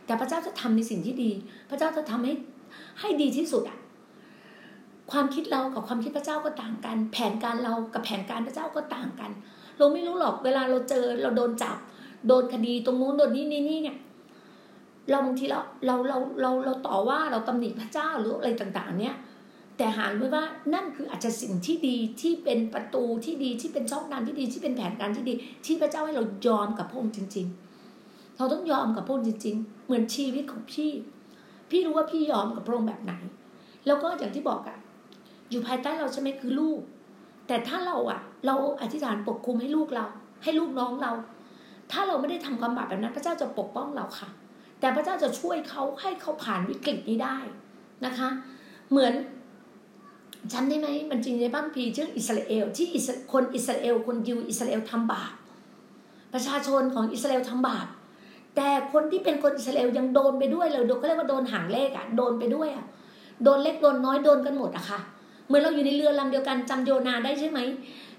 [0.06, 1.32] แต่พระเจ้าจะทำในสิ่งที่ดี
[1.70, 2.34] พระเจ้าจะทำให้
[3.00, 3.78] ให้ดีที่สุดอะ
[5.12, 9.32] ความคิดเรากับความคิดพระเจ้าก็ต่างกัน แผนการเรากับแผนการพระเจ้าก็ต่างกัน
[9.78, 11.78] เราไม่รู้หรอกเวลาเราเจอเราโดนจับ
[12.28, 13.98] โดนคดีตรงนู้นโดนนี่นี่นี่เนี่ย
[15.10, 19.16] เราบางทีเราเราเราเราเราต่อว่าเราตำหนิพระเจ้าหรืออะไรต่างๆ เนี่ย
[19.78, 25.34] แต่หารู้ว่านั่นคืออาจจะสิ่งที่ดีที่เป็นประตูที่ดีที่เป็นช่องทางที่ดีที่เป็นแผนการที่ดี
[25.66, 27.48] ที่พระเจ้าให้เรายอมกับพระองค์จริง
[27.92, 30.92] ๆ เราต้องยอมกับพระองค์จริง ๆ เหมือนชีวิตของพี่
[31.70, 33.14] พี่รู้ว่าพี่ยอมกับพระองค์แบบไหน
[33.86, 34.78] แล้วก็อย่างที่บอกอะ
[35.50, 36.80] อยู่ภายใต้เราใช่ไหมคือลูก
[37.48, 40.06] แต่ถ้าเราอะเราอธิษฐานปกคุมให้ลูกเรา
[40.44, 41.12] ให้ลูกน้องเรา
[41.92, 44.30] ถ้าเราไม่ได้ทำความบาปแบบนั้น พระเจ้าจะปกป้องเราค่ะ
[44.84, 47.38] แต่พระเจ้าจะช่วยเขาให้เขาผ่านวิกฤตนี้ได้
[48.06, 48.30] นะคะ
[48.92, 49.14] เหมือน
[50.54, 52.88] จำได้ไหมมันจริงในบ้านพีเชื่ออิสราเอล ที่
[53.34, 55.34] คนอิสราเอลคนยิวอิสราเอลทำบาป
[56.34, 57.88] ประชาชนของอิสราเอลทำบาป
[58.56, 62.86] แต่คนที่เป็นคนอิสราเอลยังโดนไปด้วยเลยเขาเรียกว่าโดนหางเลขอะโดนไปด้วยอะ
[63.44, 65.00] โดนเล็กโดนน้อยโดนกันหมดอะค่ะ
[65.48, 67.60] เหมือนเราอยู่ในเรือลำเดียวกันจำโยนาได้ใช่ไหม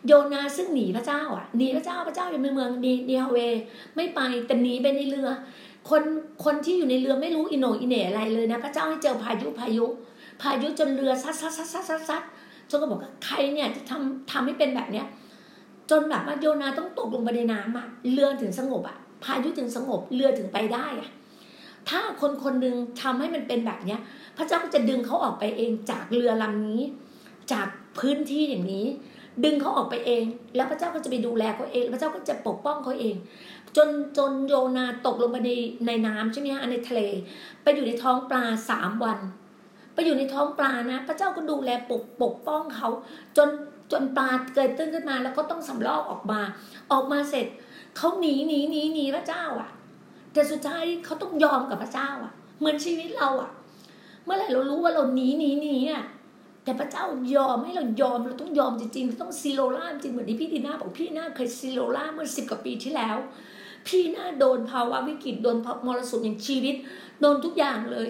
[0.07, 3.37] โยนาซึ่งหนีพระเจ้าอะหนีพระเจ้าพระเจ้าอยู่ในเมืองดีเดียเว
[3.97, 5.29] ไม่ไปแต่หนีไปในเรือ
[5.91, 6.03] คน
[6.45, 9.85] คนที่อยู่ในเรือไม่รู้อิโนอิเนอะไรเลยนะ พระเจ้าให้เจอพายุพายุ
[10.43, 12.23] พายุจนเรือซัดซัดซัดซัดซัดซัด
[12.71, 15.07] จนก็บอกว่าใครเนี่ยจะทำทำให้เป็นแบบเนี้ย
[15.91, 21.11] จนแบบว่าโยนาต้องตกลงไปในน้ำอะเรือถึงสงบอะพายุถึงสงบเรือถึงไปได้อะ
[21.89, 24.01] ถ้าคนคนหนึ่งทำให้มันเป็นแบบเนี้ย
[24.37, 26.83] พระเจ้าก็จะดึงเขาออกไปเองจากเรือลำนี้
[27.53, 27.69] จาก
[27.99, 28.87] พื้นที่อย่างนี้
[29.45, 30.25] ดึงเขาออกไปเอง
[30.57, 33.15] แล้วพระเจ้าก็จะไปดูแลเขาเอง พระเจ้าก็จะปกป้องเขาเอง
[33.77, 35.51] จนจนโยนาตกลงไปใน
[35.87, 37.01] ในน้ำใช่ไหมฮะในทะเล
[37.63, 39.19] ไปอยู่ในท้องปลาสามวัน
[39.95, 42.89] ไปอยู่ในท้องปลานะ พระเจ้าก็ดูแลปกปกป้องเขา
[43.37, 43.49] จน
[43.93, 46.41] จนปลาเกิดตื้นขึ้นมา แล้วก็ต้องสำรอกออกมา
[46.93, 47.47] ออกมาเสร็จ
[47.97, 49.71] เขาหนีหนีหนีหนีพระเจ้าอะ
[50.33, 53.51] แต่สุดท้ายเขาต้องยอมกับพระเจ้าอะ เหมือนชีวิตเราอะ
[54.25, 56.05] เมื่อไหร่เรารู้ว่าเราหนีหนีหนีอะ
[56.65, 57.05] แต่พระเจ้า
[57.37, 63.17] ยอมให้เรายอมเราต้องยอมจริงๆต้อง surrender จริงเหมือนที่พี่ดีน่าบอกพี่น่าเคย surrender เมื่อสิบกว่าปีที่แล้ว
[63.87, 66.75] พี่น่าโดนภาวะวิกฤตโดนมรสุมอย่างชีวิต
[67.21, 68.09] โดนทุกอย่างเลย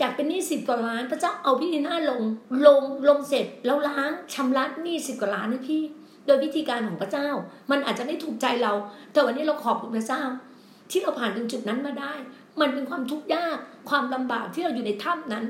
[0.00, 2.22] จากเป็นหนี้สิบกว่าล้าน พระเจ้าเอาพี่ดีน่าลง
[2.66, 5.82] ลงลงเสร็จแล้วล้างชำระหนี้สิบกว่าล้านให้พี่
[6.26, 7.28] โดยวิธีการของพระเจ้า
[7.70, 8.72] มันอาจจะไม่ถูกใจเรา
[9.12, 10.22] แต่วันนี้เราขอบคุณพระเจ้า
[10.90, 12.14] ที่เราผ่านถึงจุดนั้นมาได้
[12.60, 13.56] มันเป็นความทุกข์ยาก
[13.90, 15.44] ความลำบากที่เราอยู่ในถ้ำนั้น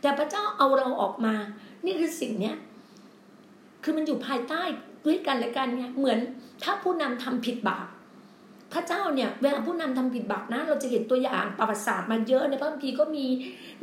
[0.00, 1.34] แต่พระเจ้าเอาเราออกมา
[1.84, 2.56] นี่คือสิ่งเนี้ย
[3.82, 4.62] คือมันอยู่ภายใต้
[5.06, 6.18] ด้วยกันและกันเนี่ยเหมือน
[6.62, 7.86] ถ้าผู้นำทำผิดบาป
[8.72, 13.26] พระเจ้าเนี่ยเวลาผู้นำทำผิดบาปนะ เราจะเห็นตัวอย่างประวัติศาสตร์มาเยอะในพระคัมภีร์ก็มี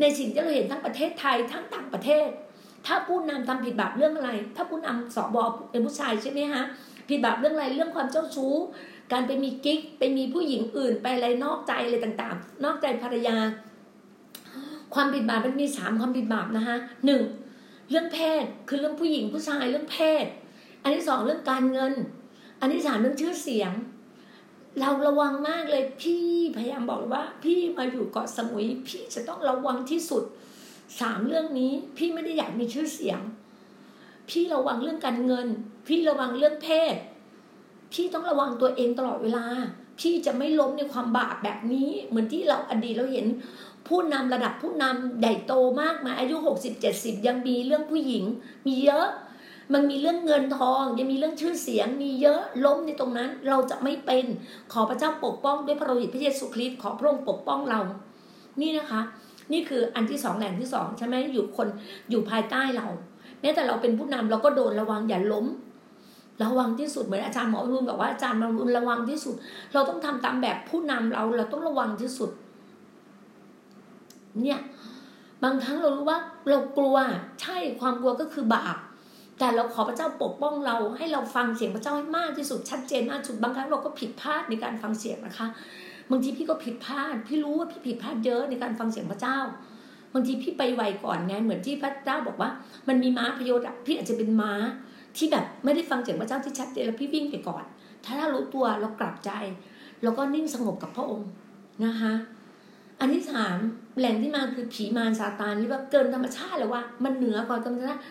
[0.01, 2.27] ในสิ่งที่เราเห็นทั้งประเทศไทยทั้งต่างประเทศ
[2.85, 6.63] ถ้าผู้นำทำผิดบาปเรื่องอะไร ถ้าผู้นำสอบอเป็นผู้ชายใช่ไหมฮะ
[7.09, 8.53] ผิดบาปเรื่องอะไรเรื่องความเจ้าชู้
[9.11, 13.37] การไปมีกิ๊กไปมีผู้หญิงอื่นไปอะไรนอกใจอะไรต่างๆ นอกใจภรรยา
[14.93, 17.21] ความผิดบาปมันมีสามความผิดบาปนะคะหนึ่ง
[17.89, 20.25] เรื่องเพศคือเรื่องผู้หญิงผู้ชายเรื่องเพศ
[20.83, 21.93] อันที่สองเรื่องการเงิน
[22.59, 23.71] อันที่สามเรื่องชื่อเสียง
[24.79, 30.23] เราระวังมากเลยพี่พยายามบอกเลยว่า พี่มาอยู่เกาะสมุย พี่จะต้องระวังที่สุด
[30.99, 33.19] สามเรื่องนี้ พี่ไม่ได้อยากมีชื่อเสียง
[34.29, 35.47] พี่ระวังเรื่องการเงิน
[35.87, 36.95] พี่ระวังเรื่องเพศ
[37.93, 39.45] พี่ต้องระวังตัวเองตลอดเวลา
[39.99, 43.25] พี่จะไม่ล้มในความบาปแบบนี้ เหมือนที่เราอดีตเราเห็น
[43.87, 48.23] ผู้นำระดับผู้นำใหญ่โตมากมาอายุหกสิบเจ็ดสิบยังมีเรื่องผู้หญิง
[48.67, 49.07] มีเยอะ
[49.73, 54.25] มันมีเรื่องเงินทอง ยังมีเรื่องชื่อเสียง มีเยอะล้มในตรงนั้น เราจะไม่เป็น
[54.73, 57.79] ขอพระเจ้าปกป้องด้วยพระโลหิตพระเยซูคริสต์ขอพระองค์ปกป้องเรา
[58.61, 59.01] นี่นะคะ
[59.51, 61.67] นี่คืออันที่สองแหล่งที่สองใช่ไหมอยู่คน
[62.09, 62.87] อยู่ภายใต้เรา
[63.41, 65.45] แม้แต่เราเป็นผู้นำเราก็โดนระวังอย่าล้ม
[66.43, 69.35] ระวังที่สุดเหมือนอาจารย์หมอรุนบอกว่าอาจารย์มอรุนระวังที่สุด
[69.73, 72.29] เราต้องทำตามแบบผู้นำเราเราต้องระวังที่สุด
[74.43, 74.59] เนี่ย
[75.43, 76.95] บางครั้งเรารู้ว่าเรากลัว
[77.41, 78.77] ใช่ความกลัวก็คือบาป
[79.39, 85.47] แต่เราขอพระเจ้าปกป้องเราให้เราฟังเสียงพระเจ้าให้มากที่สุดชัดเจนมากที่สุดบางครั้งเราก็ผิดพลาดในการฟังเสียงนะคะ
[86.11, 89.37] บางทีพี่ก็ผิดพลาด พี่รู้ว่าพี่ผิดพลาดเยอะในการฟังเสียงพระเจ้า
[90.13, 92.49] บางทีพี่ไปไวก่อนไงเหมือนที่พระเจ้าบอกว่า
[92.87, 94.53] มันมีม้าพยศอะพี่อาจจะเป็นม้า
[95.17, 97.63] ที่แบบไม่ได้ฟังเสียงพระเจ้าที่ชัดเจนแล้วพี่วิ่งไปก่อน
[98.05, 99.31] ถ้าเรารู้ตัวเรากลับใจ
[100.03, 101.29] แล้วก็นิ่งสงบกับพระองค์
[101.85, 102.13] นะคะ
[102.99, 103.57] อันที่สาม
[103.99, 108.01] แหล่งที่มาคือผีมารซาตานหรือว่าเกินธรรมชาติเลยว่า มันเหนือกว่าธรรมชาติ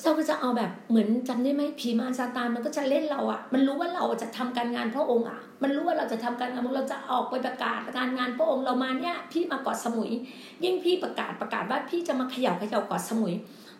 [0.00, 10.10] เจ้าก็จะเอาแบบเหมือนจำได้ไหมผีมารซาตานมันก็จะเล่นเราอะ มันรู้ว่าเราจะทำการงานพระองค์อะ มันรู้ว่าเราจะทำการงานเราจะออกไปประกาศการงานพระองค์เรามาเนี่ยพี่มาเกาะสมุย
[10.64, 13.34] ยิ่งพี่ประกาศประกาศว่าพี่จะมาเขย่าเขย่าเกาะสมุย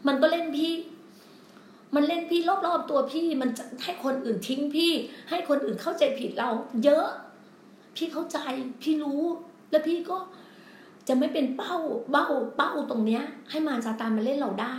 [0.07, 0.73] มันก็เล่นพี่
[1.95, 3.51] มันเล่นพี่รอบๆตัวพี่ มัน
[3.83, 4.93] ให้คนอื่นทิ้งพี่
[5.31, 6.51] ให้คนอื่นเข้าใจผิดเรา
[6.85, 7.07] เยอะ
[7.97, 8.39] พี่เข้าใจ
[8.83, 9.23] พี่รู้
[9.71, 10.19] แล้วพี่ก็
[11.09, 11.77] จะไม่เป็นเป้า
[12.11, 12.27] เบ้า
[12.57, 14.77] เป้าตรงเนี้ย ให้มารซาตานมาเล่นเราได้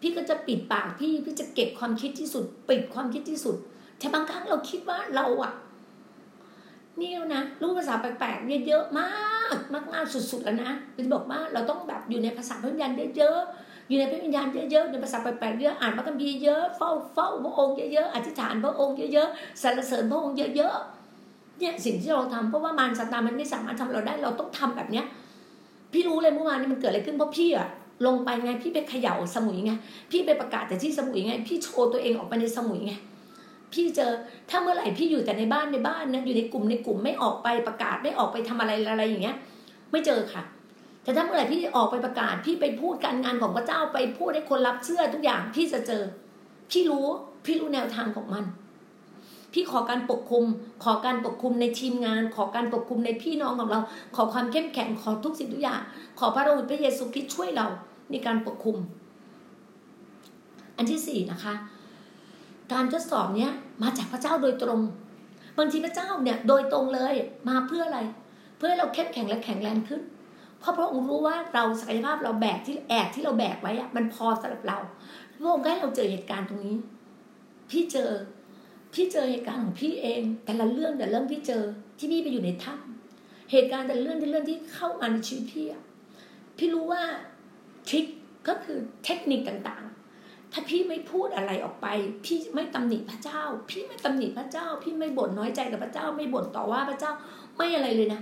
[0.00, 3.56] พี่ก็จะปิดปากพี่พี่จะเก็บความคิดที่สุด ปิดความคิดที่สุด
[3.98, 5.52] แต่บางครั้งเราคิดว่าเราอะ
[7.00, 9.10] นี่แล้วนะ รู้ภาษาแปลกๆเยอะๆมา
[9.54, 25.04] กมากมากสุดๆแล้วนะเราจะบอกว่าเราต้องแบบอยู่ในภาษาพระวิญญาณเยอะๆอยู่ในพระวิญญาณเยอะๆในภาษาแปลกๆเยอะอ่านพระคัมภีร์เยอะเฝ้าเฝ้าพระองค์เยอะๆอธิษฐานพระองค์เยอะๆสรรเสริญพระองค์เยอะๆเนี่ยสิ่งที่เราทำเพราะว่ามารซาตานมันไม่สามารถทำเราได้เราต้องทำแบบเนี้ย
[25.92, 27.68] พี่รู้เลยเมื่อวานนี้มันเกิดอะไรขึ้นเพราะพี่อะ
[28.06, 29.72] ลงไปไงพี่ไปเขย่าสมุยไง
[30.10, 32.92] พี่ไปประกาศแต่ที่สมุยไง พี่โชว์ตัวเองออกไปในสมุยไง
[33.72, 34.12] พี่เจอ
[34.50, 39.36] ถ้าเมื่อไหร่พี่อยู่แต่ในบ้านในบ้านนะอยู่ในกลุ่มในกลุ่มไม่ออกไปประกาศไม่ออกไปทำอะไรอะไรอย่างเงี้ย
[39.90, 40.42] ไม่เจอค่ะ
[41.02, 46.02] แต่ถ้าเมื่อไหร่พี่ออกไปประกาศ พี่ไปพูดการงานของพระเจ้าไปพูดให้คนรับเชื่อทุกอย่างพี่จะเจอ
[46.70, 47.06] พี่รู้
[47.46, 48.44] พี่รู้แนวทางของมัน
[49.52, 50.44] พี่ขอการปกคุม
[50.84, 53.80] ขอการปกคุมในทีมงาน ขอการปกคุมในพี่น้องของเรา
[54.16, 55.80] ขอความเข้มแข็งขอทุกสิ่งทุกอย่าง
[56.18, 57.66] ขอพระองค์พระเยซูคริสต์ช่วยเรา
[58.10, 58.76] ในการปกคุม
[60.76, 61.54] อันที่สี่นะคะ
[62.72, 63.50] การทดสอบเนี้ย
[63.82, 64.80] มาจากพระเจ้าโดยตรง
[65.58, 67.14] บางทีพระเจ้าเนี่ยโดยตรงเลย
[67.48, 68.00] มาเพื่ออะไร
[68.56, 70.00] เพื่อให้เราเข้มแข็งและแข็งแรงขึ้น
[70.58, 74.78] เพราะพระองค์รู้ว่าเราศักยภาพเราแบกที่แอกที่เราแบกไว้อะมันพอสำหรับเรา
[75.32, 76.76] พระองค์ให้เราเจอเหตุการณ์ตรงนี้
[77.70, 78.10] พี่เจอ
[78.94, 81.62] พี่เจอเหตุการณ์ของพี่เอง แต่ละเรื่องแต่เรื่องพี่เจอ
[81.98, 85.82] ที่พี่ไปอยู่ในถ้ำเหตุการณ์แต่เรื่องแต่เรื่องที่เข้ามาในชีวิตพี่อะ
[86.58, 87.02] พี่รู้ว่า
[87.90, 88.06] ทริค
[88.48, 91.86] ก็คือเทคนิคต่างๆ ถ้าพี่ไม่พูดอะไรออกไป
[92.24, 97.12] พี่ไม่ตำหนิพระเจ้า พี่ไม่ตำหนิพระเจ้า พี่ไม่บ่นน้อยใจกับพระเจ้า ไม่บ่นต่อว่าพระเจ้า
[97.56, 98.20] ไม่อะไรเลยนะ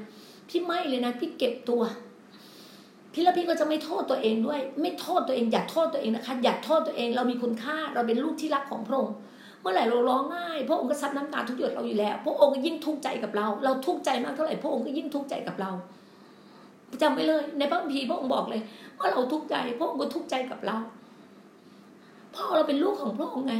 [0.48, 1.82] พี่ไม่เลยนะ พี่เก็บตัว
[3.12, 9.14] พี่แล้วพี่ก็จะไม่โทษตัวเองด้วย ไม่โทษตัวเอง อย่าโทษตัวเองนะคะ อย่าโทษตัวเอง เรามีคุณค่า เราเป็นลูกที่รักของพระองค์
[9.60, 15.70] เมื่อไหร่เราร้องไห้พระองค์ก็ซับน้ำตาทุกหยดเราอยู่แล้ว พระองค์ก็ยิ่งทุกข์ใจกับเรา เราทุกข์ใจมากเท่าไหร่พระองค์ก็ยิ่งทุกข์ใจกับเรา
[17.02, 18.60] จำไว้เลย ในพระคัมภีร์พระองค์บอกเลย
[18.98, 20.78] ว่าเราทุกข์ใจพระองค์ก็ทุกข์ใจกับเรา
[22.38, 23.54] พราะเราเป็นลูกของพระองค์ไง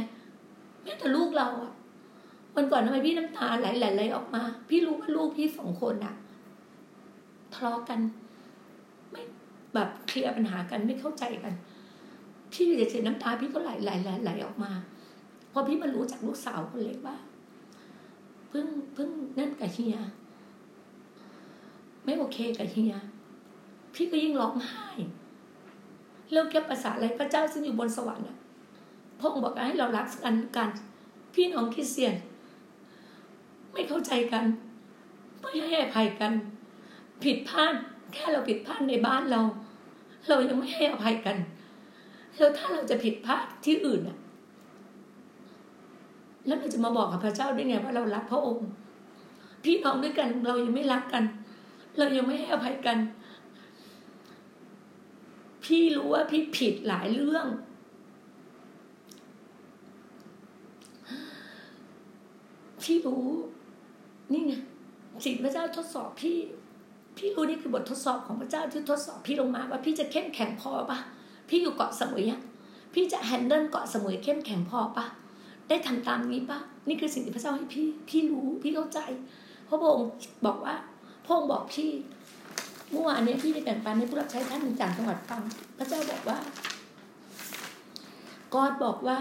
[0.83, 1.73] แม้แต่ลูกเราอะ
[2.55, 6.15] วันก่อนทำไมพี่น้ำตาไหลไหลไหลออกมา พี่รู้ว่าลูกพี่สองคนอะ
[7.53, 7.99] ทะเลาะกัน
[9.11, 9.21] ไม่
[9.73, 11.53] แบบเคลียร์ปัญหากันไม่เข้าใจกัน
[12.53, 14.71] พี่จะเสียน้ำตาพี่ก็ไหลไหลไหลไหลออกมา
[15.51, 17.17] พอพี่มารู้จากลูกสาวคนเล็กว่า
[18.49, 19.97] เพิ่งเพิ่งนั่นกับเฮีย
[22.03, 22.93] ไม่โอเคกับเฮีย
[23.93, 24.87] พี่ก็ยิ่งร้องไห้
[26.31, 28.37] เลิกแก้ภาษาอะไรพระเจ้าซึ่งอยู่บนสวรรค์อะ
[29.19, 30.69] พระองค์บอกให้เรารักกันกัน
[31.33, 32.15] พี่น้องคริสเตียน
[33.71, 34.43] ไม่เข้าใจกัน
[35.41, 36.31] ไม่ให้อภัยกัน
[37.23, 37.73] ผิดพลาด
[38.13, 39.41] แค่เราผิดพลาดในบ้านเรา
[40.27, 41.37] เรายังไม่ให้อภัยกัน
[42.37, 44.17] แล้วถ้าเราจะผิดพลาดที่อื่นอะ
[46.45, 48.67] แล้วเราจะมาบอกกับพระเจ้าได้ไงว่าเรารักพระองค์
[49.63, 51.23] พี่น้องด้วยกันเรายังไม่รักกัน
[51.97, 52.97] เรายังไม่ให้อภัยกัน
[55.69, 57.47] พี่รู้ว่าพี่ผิดหลายเรื่อง
[62.83, 63.27] พี่รู้
[64.31, 64.53] นี่ไง
[65.25, 66.37] สิ่งพระเจ้าทดสอบพี่
[67.17, 70.99] พี่รู้นี่คือบททดสอบของพระเจ้าที่ทดสอบพี่ลงมาว่าพี่จะเข้มแข็งพอปะ
[71.49, 72.41] พี่อยู่เกาะสมุยอะ
[72.93, 75.05] พี่จะแฮนเดิลเกาะสมุยเข้มแข็งพอปะ
[75.69, 78.99] ได้ทำตามนี้ปะนี่คือสิ่งที่พระเจ้าให้พี่ พี่รู้พี่เข้าใจ
[79.67, 80.09] พระพระองค์
[80.45, 80.75] บอกว่า
[81.25, 81.89] พระองค์บอกพี่
[82.91, 85.41] เมื่อวานนี้พี่ได้แบ่งปันให้ผู้รับใช้ท่านหนึ่งจากจังหวัดฟัง
[85.77, 86.37] พระเจ้าบอกว่า
[88.53, 89.17] กอดบอกว่า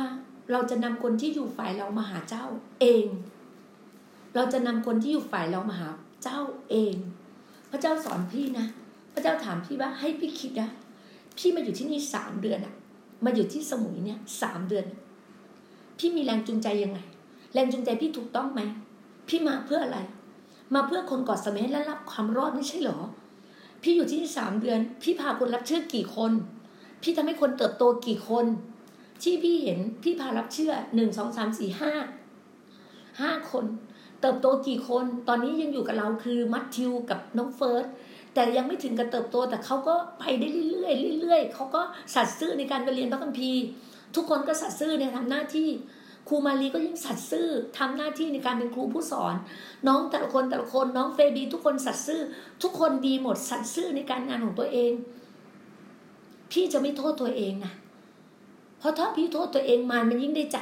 [0.52, 2.44] เราจะนำคนที่อยู่ฝ่ายเรามาหาเจ้า
[2.80, 3.06] เอง
[4.34, 5.88] เราจะนำคนที่อยู่ฝ่ายเรามาหา
[6.22, 6.94] เจ้าเอง
[7.70, 8.66] พระเจ้าสอนพี่นะ
[9.14, 10.70] พระเจ้าถามพี่ว่าให้พี่คิดนะ
[11.38, 12.74] พี่มาอยู่ที่นี่สามเดือนอะ
[13.24, 14.86] มาอยู่ที่สมุยเนี่ยสามเดือน
[15.98, 16.98] พี่มีแรงจูงใจยังไง
[17.54, 18.60] แรงจูงใจพี่ถูกต้องไหม
[19.28, 19.98] พี่มาเพื่ออะไร
[20.74, 22.98] มาเพื่อคนกอดสมัยและรับความรอดไม่ใช่หรอ
[23.82, 26.32] พี่อยู่ที่นี่สามเดือน พี่พาคนรับเชื่อกี่คน
[27.02, 28.46] พี่ทำให้คนเติบโตกี่คน
[29.22, 31.92] ที่พี่เห็นพี่พารับเชื่อหนึ่งสองสามสี่ห้า
[33.20, 33.64] ห้าคน
[34.20, 37.86] เติบโตกี่คน ตอนนี้ยังอยู่กับเราคือมัตทิวกับน้องเฟิร์ส
[38.34, 41.82] แต่ยังไม่ถึงกับเติบโตแต่เขาก็ไปได้เรื่อยๆเรื่อยๆเขาก็
[42.14, 43.62] สัตย์ซื่อในการไปเรียนพระคัมภีร์
[44.14, 45.68] ทุกคนก็สัตย์ซื่อในทำหน้าที่
[46.28, 49.34] ครูมารีก็ยิ่งสัตย์ซื่อทำหน้าที่ในการเป็นครูผู้สอน
[49.88, 52.20] น้องแต่ละคนแต่ละคนน้องเฟบีทุกคนสัตย์ซื่อ
[52.62, 54.92] ทุกคนดีหมดสัตย์ซื่อในการงานของตัวเอง
[56.52, 57.72] พี่จะไม่โทษตัวเองนะ
[58.78, 60.58] เพราะถ้าพี่โทษตัวเองมันมันยิ่งได้ใจ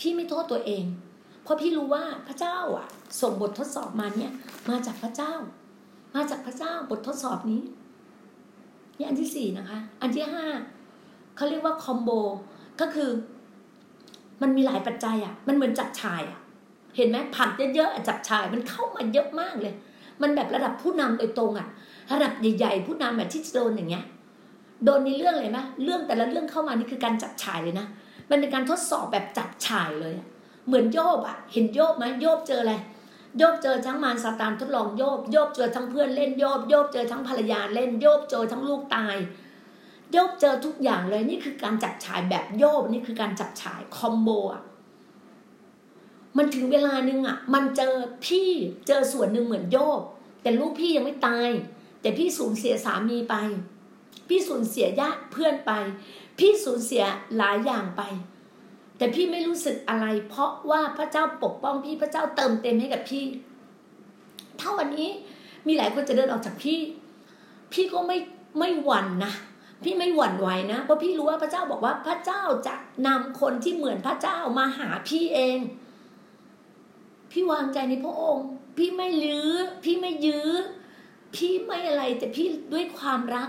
[0.00, 0.84] พี่ไม่โทษตัวเอง
[1.42, 2.88] เพราะพี่รู้ว่าพระเจ้าอะ
[3.20, 4.32] ส่งบททดสอบมาเนี่ย
[4.70, 5.32] มาจากพระเจ้า
[6.14, 7.62] มาจากพระเจ้าบททดสอบนี้
[8.96, 10.46] นี่อันที่สี่นะคะ อันที่ห้า
[11.36, 12.10] เขาเรียกว่าคอมโบ
[12.80, 13.10] ก็คือ
[14.42, 16.38] มันมีหลายปัจจัยอะ มันเหมือนจับชายอะ
[16.96, 19.74] เห็นไหมผัดเยอะๆจับชายมันเข้ามาเยอะมากเลย
[20.22, 21.68] มันแบบระดับผู้นำโดยตรงอะ
[22.12, 24.04] ระดับใหญ่ๆผู้นำแบบที่โดนอย่างเงี้ย
[24.84, 27.86] โดนในเรื่องเลยไหมเรื่องแต่ละเรื่องเข้ามานี่คือการจับฉายเลยนะ
[28.30, 30.14] มันเป็นการทดสอบแบบจับฉายเลย
[30.66, 32.74] เหมือนโยบอะ เห็นโยบไหมโยบเจออะไร
[33.38, 39.16] โยบเจอทั้งมารซาตานทดลองโยบโยบเจอทั้งเพื่อนเล่นโยบโยบเจอทั้งภรรยาเล่นโยบเจอทั้งลูกตาย
[40.12, 44.62] โยบเจอทุกอย่างเลยนี่คือการจับฉายแบบโยบนี่คือการจับฉายคอมโบอะ
[46.36, 47.94] มันถึงเวลานึงอะมันเจอ
[48.26, 48.48] พี่
[48.86, 50.00] เจอส่วนหนึ่งเหมือนโยบ
[50.42, 51.48] แต่ลูกพี่ยังไม่ตาย
[52.00, 53.34] แต่พี่สูญเสียสามีไป
[54.28, 55.72] พี่สูญเสียญาติเพื่อนไป
[56.38, 57.04] พี่สูญเสีย
[57.36, 58.02] หลายอย่างไป
[58.98, 63.24] แต่พี่ไม่รู้สึกอะไร เพราะว่าพระเจ้าปกป้องพี่พระเจ้าเติมเต็มให้กับพี่
[64.60, 65.08] ถ้าวันนี้
[65.66, 66.78] มีหลายคนจะเดินออกจากพี่
[67.72, 68.18] พี่ก็ไม่
[68.58, 69.32] ไม่หวั่นนะ
[69.84, 72.74] พี่ไม่หวั่นไหวนะเพราะพี่รู้ว่าพระเจ้าบอกว่าพระเจ้าจะ
[73.06, 75.58] นำคนที่เหมือนพระเจ้ามาหาพี่เอง
[77.30, 79.50] พี่วางใจในพระองค์ พี่ไม่ลือ้อ
[79.84, 80.50] พี่ไม่ยื้อ
[81.34, 83.48] พี่ไม่อะไรแต่พี่ด้วยความรัก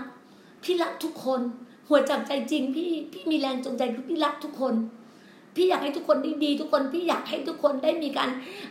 [0.64, 1.40] พี่รักทุกคน
[1.88, 4.74] หัวจับใจจริงพี่พี่มีแรงจูงใจคือพี่รักทุกคน
[5.56, 8.30] พี่อยากให้ทุกคนได้ดี ทุกคนพี่อยากให้ทุกคนได้มีการ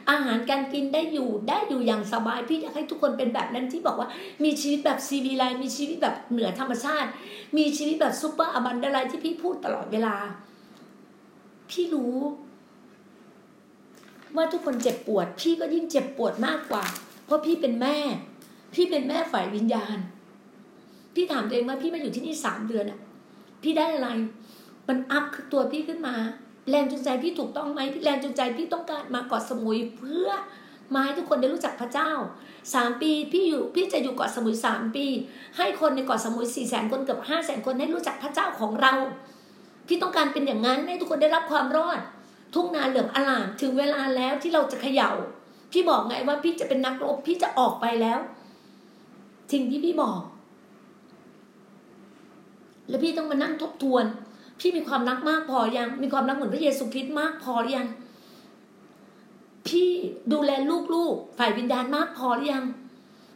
[0.10, 4.10] อาหารการกินได้อยู่ได้อยู่อย่างสบาย พี่อยากให้ทุกคนเป็นแบบนั้นที่บอกว่า
[4.44, 7.10] มีชีวิตแบบศิวิไลซ์มีชีวิตแบบเหนือธรรมชาติ
[7.58, 10.16] มีชีวิตแบบ super abundant life ที่พี่พูดตลอดเวลา
[11.70, 12.16] พี่รู้
[14.36, 16.84] ว่าทุกคนเจ็บปวด พี่ก็ยิ่งเจ็บปวดมากกว่า
[17.26, 17.98] เพราะพี่เป็นแม่
[18.74, 19.98] พี่เป็นแม่ฝ่ายวิญญาณ
[21.16, 23.00] พี่ถามตัวเองว่าพี่มาอยู่ที่นี่สามเดือนอะ
[23.64, 24.10] พี่ได้อะไร
[24.88, 26.16] มันอัพตัวพี่ขึ้นมา
[26.70, 30.30] แรงจูงใจพี่ถูกต้องไหมพี่แรงจูงใจพี่ต้องการมาเกาะสมุยเพื่อ
[30.94, 32.12] มาให้ทุกคนได้รู้จักพระเจ้า
[32.74, 35.06] สามปีพี่อยู่พี่จะอยู่เกาะสมุยสามปี
[35.58, 38.94] ให้คนในเกาะสมุยสี่แสนคนเกือบห้าแสนคนได้รู้จักพระเจ้าของเรา
[39.88, 42.00] พี่ต้องการเป็นอย่างนั้นให้ทุกคนได้รับความรอด
[42.54, 45.12] ทุ่งนาเหลืองอลามถึงเวลาแล้วที่เราจะเขย่า
[45.72, 48.20] พี่บอกไงว่าพี่จะเป็นนักรบพี่จะออกไปแล้ว
[49.52, 50.22] สิ่งที่พี่บอก
[52.90, 54.06] แล้วพี่ต้องมานั่งทบทวน
[54.66, 57.88] พี่มีความรักมากพอยัง มีความรักเหมือนพระเยซูคริสต์มากพอหรือยัง
[59.68, 59.90] พี่
[60.34, 60.52] ดูแล
[60.94, 62.66] ลูกๆ ฝ่ายวิญญาณมากพอหรือยัง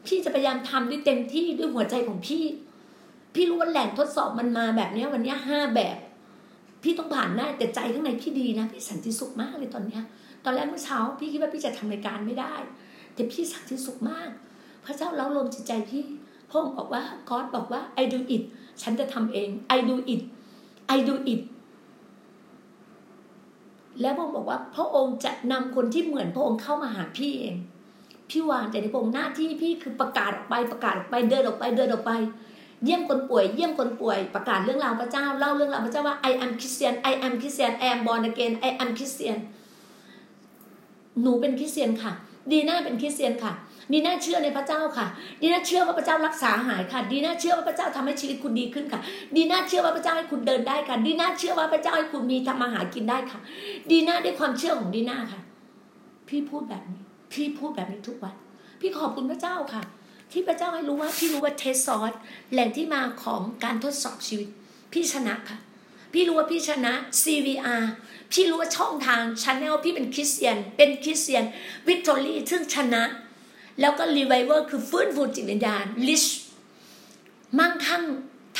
[0.05, 2.43] พี่จะพยายามทำด้วยเต็มที่ด้วยหัวใจของพี่
[3.35, 5.97] พี่รู้ว่าแหล่งทดสอบมันมาแบบเนี้ย วันนี้ห้าแบบ
[6.83, 10.03] พี่ต้องผ่านได้แต่ใจข้างในพี่ดีนะ พี่สันติสุขมากเลยตอนเนี้ย
[10.43, 12.53] ตอนแรกเมื่อเช้า พี่คิดว่าพี่จะทำรายการไม่ได้
[13.13, 14.29] แต่พี่สันติสุขมาก
[14.85, 16.03] พระเจ้าเล้าลมจิตใจพี่
[16.49, 18.43] พระองค์บอกว่าก็อดบอกว่า I do it
[18.81, 20.21] ฉันจะทำเอง I do it
[20.95, 21.41] I do it
[24.01, 27.55] แล้วพระองค์บอกว่าพระองค์จะนำคนที่เหมือนพระองค์เข้ามาหาพี่เอง
[28.29, 32.11] พี่วางแต่ในพระองค์หน้าที่พี่คือประกาศออกไปประกาศออกไปเดินออกไปเดินออกไป
[32.83, 38.89] เยี่ยมคนป่วย เยี่ยมคนป่วย ประกาศเรื่องราวพระเจ้าเล่าเรื่องราวพระเจ้าว่า I am Christian I am Christian I am born again I am
[38.97, 39.37] Christian
[41.21, 42.13] หนูเป็นคริสเตียนค่ะ
[42.51, 43.53] ดีน่าเป็นคริสเตียนค่ะ
[43.93, 45.07] ดีน่าเชื่อในพระเจ้าค่ะ
[45.41, 49.01] ดีน่าเชื่อว่าพระเจ้ารักษาหายค่ะ ดีน่าเชื่อว่าพระเจ้าทำให้ชีวิตคุณดีขึ้นค่ะ
[49.35, 53.39] ดีน่าเชื่อว่าพระเจ้าให้คุณเดินได้ค่ะ ดีน่าเชื่อว่าพระเจ้าให้คุณมีทำมาหากินได้ค่ะ
[53.91, 55.41] ดีน่าด้วยความเชื่อของดีน่าค่ะ
[56.27, 57.01] พี่พูดแบบนี้
[57.33, 58.35] พี่พูดแบบนี้ทุกวัน
[58.79, 59.83] พี่ขอบคุณพระเจ้าค่ะ
[60.31, 62.13] ที่พระเจ้าให้รู้ว่าพี่รู้ว่า test source
[62.51, 64.49] แหล่งที่มาของการทดสอบชีวิต
[64.93, 65.57] พี่ชนะค่ะ
[66.13, 67.83] พี่รู้ว่าพี่ชนะ CVR
[68.31, 71.43] พี่รู้ว่าช่องทาง channel พี่เป็นคริสเตียน เป็น Christian
[71.87, 73.03] victory ซึ่งชนะ
[73.81, 76.25] แล้วก็รีไวเวอร์คือฟื้นฟูจิตวิญญาณ rich
[77.59, 78.03] มั่งคั่ง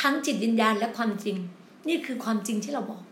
[0.00, 1.36] ทั้งจิตวิญญาณและความจริง
[1.88, 3.02] นี่คือความจริงที่เราบอก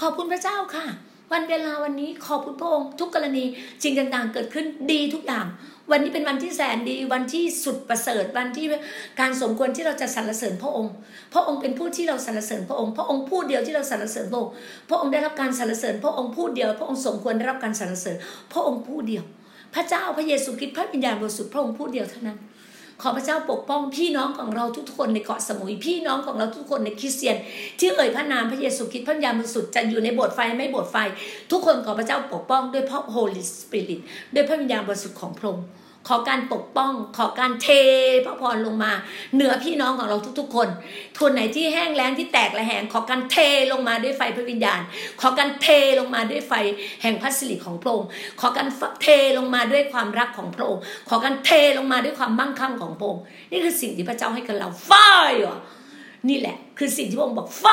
[0.00, 0.86] ขอบคุณพระเจ้าค่ะ
[1.32, 3.44] วันเวลาวันนี้ขอบคุณพระองค์ทุกกรณี
[3.82, 5.46] จริงต่างๆ เกิดขึ้นดีทุกอย่าง
[5.92, 8.66] วันนี้เป็นวันที่แสนดี วันที่สุดประเสริฐวันที่
[9.20, 10.92] การสมควรที่เราจะสรรเสริญพระองค์
[11.34, 14.52] พระองค์เป็นผู้ที่เราสรรเสริญพระองค์ พระองค์ผู้เดียวที่เราสรรเสริญพระองค์
[14.88, 18.16] พระองค์ได้รับการสรรเสริญ พระองค์ผู้เดียว พระองค์สมควรได้รับการสรรเสริญ
[18.52, 19.24] พระองค์ผู้เดียว
[19.74, 22.38] พระเจ้าพระเยซูคริสต์พระวิญญาณบริสุทธิ์พระองค์ผู้เดียวเท่านั้น
[23.02, 27.36] ขอพระเจ้าปกป้องพี่น้องของเราทุกคนในเกาะสมุยพี่น้องของเราทุกคนในคริสเตียน
[27.78, 30.96] ที่เอ่ยพระนามพระเยซูคริสต์พระวิญญาณบริสุทธิ์จะอยู่ในโบสถ์ไฟไม่โบสถ์ไฟ
[31.50, 34.00] ทุกคนขอพระเจ้าปกป้องด้วยพระโฮลิสปิริต
[34.34, 35.66] ด้วยพระวิญญาณบริสุทธิ์ของพระองค์
[36.08, 37.68] ขอการปกป้อง ขอการเท
[38.24, 38.92] พระพรลงมา
[39.34, 40.68] เหนือพี่น้องของเราทุกๆ คน
[41.20, 43.36] คนไหนที่แห้งแล้งที่แตกระแหง ขอการเท
[43.72, 44.80] ลงมาด้วยไฟพระวิญญาณ
[45.20, 45.66] ขอการเท
[45.98, 46.52] ลงมาด้วยไฟ
[47.02, 48.08] แห่งพระสิริของพระองค์
[48.40, 48.68] ขอการ
[49.02, 49.06] เท
[49.38, 54.92] ลงมาด้วยความรักของพระองค์ขอการเทลงมาด้วยความมั่งคั่งของพระองค์นี่คือสิ่งที่พระเจ้าให้กับเราไฟ
[56.28, 57.66] นี่แหละ คือสิ่งที่พระองค์บอกไฟ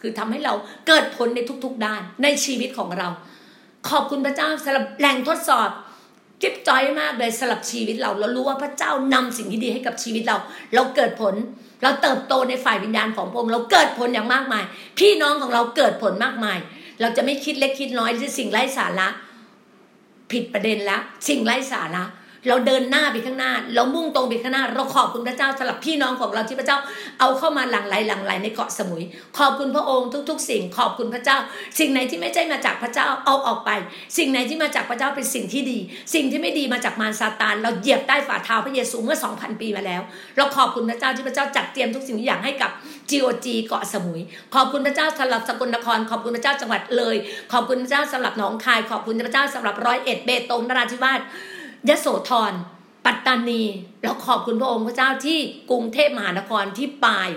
[0.00, 0.54] คือทำให้เรา
[0.86, 3.08] เกิดผลในทุกๆด้านในชีวิตของเรา
[3.88, 5.70] ขอบคุณพระเจ้าสำหรับแหล่งทดสอบ
[6.42, 10.36] จิ๊บจอยมากเลยสลับชีวิตเรา เรารู้ว่าพระเจ้านำสิ่งที่ดีให้กับชีวิตเรา
[10.74, 11.34] เราเกิดผล
[11.82, 14.64] เราเติบโตในฝ่ายวิญญาณของพระองค์เราเกิดผลอย่างมากมาย
[14.98, 16.58] พี่น้องของเราเกิดผลมากมาย
[17.00, 19.08] เราจะไม่คิดเล็กคิดน้อยที่สิ่งไร้สาระ
[20.32, 22.04] ผิดประเด็นแล้วสิ่งไร้สาระ
[22.48, 26.78] เราเดินหน้าไปข้างหน้า เรามุ่งตรงไปข้างหน้า เราขอบคุณพระเจ้าสำหรับพี่น้องของเราที่พระเจ้า
[27.20, 29.02] เอาเข้ามาหลั่งไหลหลั่งไหลในเกาะสมุย
[29.38, 31.36] ขอบคุณพระองค์ทุก ๆ สิ่ง ขอบคุณพระเจ้า
[31.78, 33.70] สิ่งไหนที่ไม่ใช่มาจากพระเจ้าเอาออกไป
[34.18, 35.78] สิ่งไหนที่มาจากพระเจ้าเป็นสิ่งที่ดี
[36.14, 40.02] สิ่งที่ไม่ดีมาจากมารซาตานเราเหยียบใต้ฝ่าเท้าพระเยซูเมื่อ 2,000 ปีมาแล้ว
[40.36, 42.70] เราขอบคุณพระเจ้าที่พระเจ้าจัดเตรียมทุกสิ่งทุกอย่างให้กับ
[43.10, 44.20] GOG เกาะสมุย
[44.54, 47.16] ขอบคุณพระเจ้าสำหรับสกลนคร ขอบคุณพระเจ้าจังหวัดเลย
[47.52, 51.20] ขอบคุณพระเจ้าสำหรับหนองคาย ขอบคุณพระเจ้าสำหรับร้อยเอ็ดเบตงนราธิวาส
[51.88, 52.54] ยโสธร
[53.06, 53.62] ปัตตานี
[54.02, 55.38] เราขอบคุณพระองค์พระเจ้าที่
[55.70, 57.28] กรุงเทพมหานครที่ปาย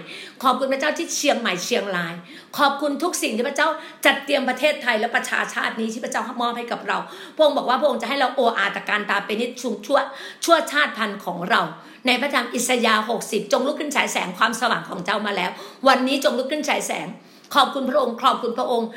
[0.44, 2.14] ขอบคุณพระเจ้าที่เชียงใหม่เชียงราย
[2.58, 3.70] ขอบคุณทุกสิ่งที่พระเจ้า
[4.06, 6.98] จัดเตรียมประเทศไทยและประชาชาตินี้ที่พระเจ้ามอบให้กับเรา
[7.36, 10.00] พระองค์บอกว่าพระองค์จะให้เราโออาตการตาเป็นนิดชุมชั่ว
[10.46, 11.62] ชั่วชาติพันธุ์ของเรา
[12.08, 15.52] ในพระธรรมอิสยาห์หกสิบจงลุกขึ้นฉายแสงความสว่างของเจ้ามาแล้ว
[15.88, 17.08] วันนี้จงลุกขึ้นฉายแสง
[17.56, 18.88] ขอบคุณพระองค์ ขอบคุณพระองค์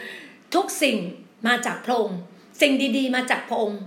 [0.55, 0.97] ทุกสิ่ง
[1.47, 2.19] มาจากพระองค์
[2.61, 3.81] สิ่งดี ๆ มาจากพระองค์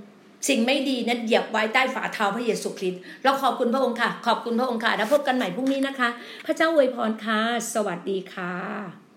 [0.47, 6.09] สิ่งไม่ดีนั้นเหยียบไว้ใต้ฝ่าเท้าพระเยซูคริสต์เราขอบคุณพระองค์ค่ะ ขอบคุณพระองค์ค่ะแล้วพบกันใหม่พรุ่งนี้นะคะ
[6.45, 7.39] พระเจ้าอวยพรค่ะ
[7.73, 9.04] สวัสดีค่ะ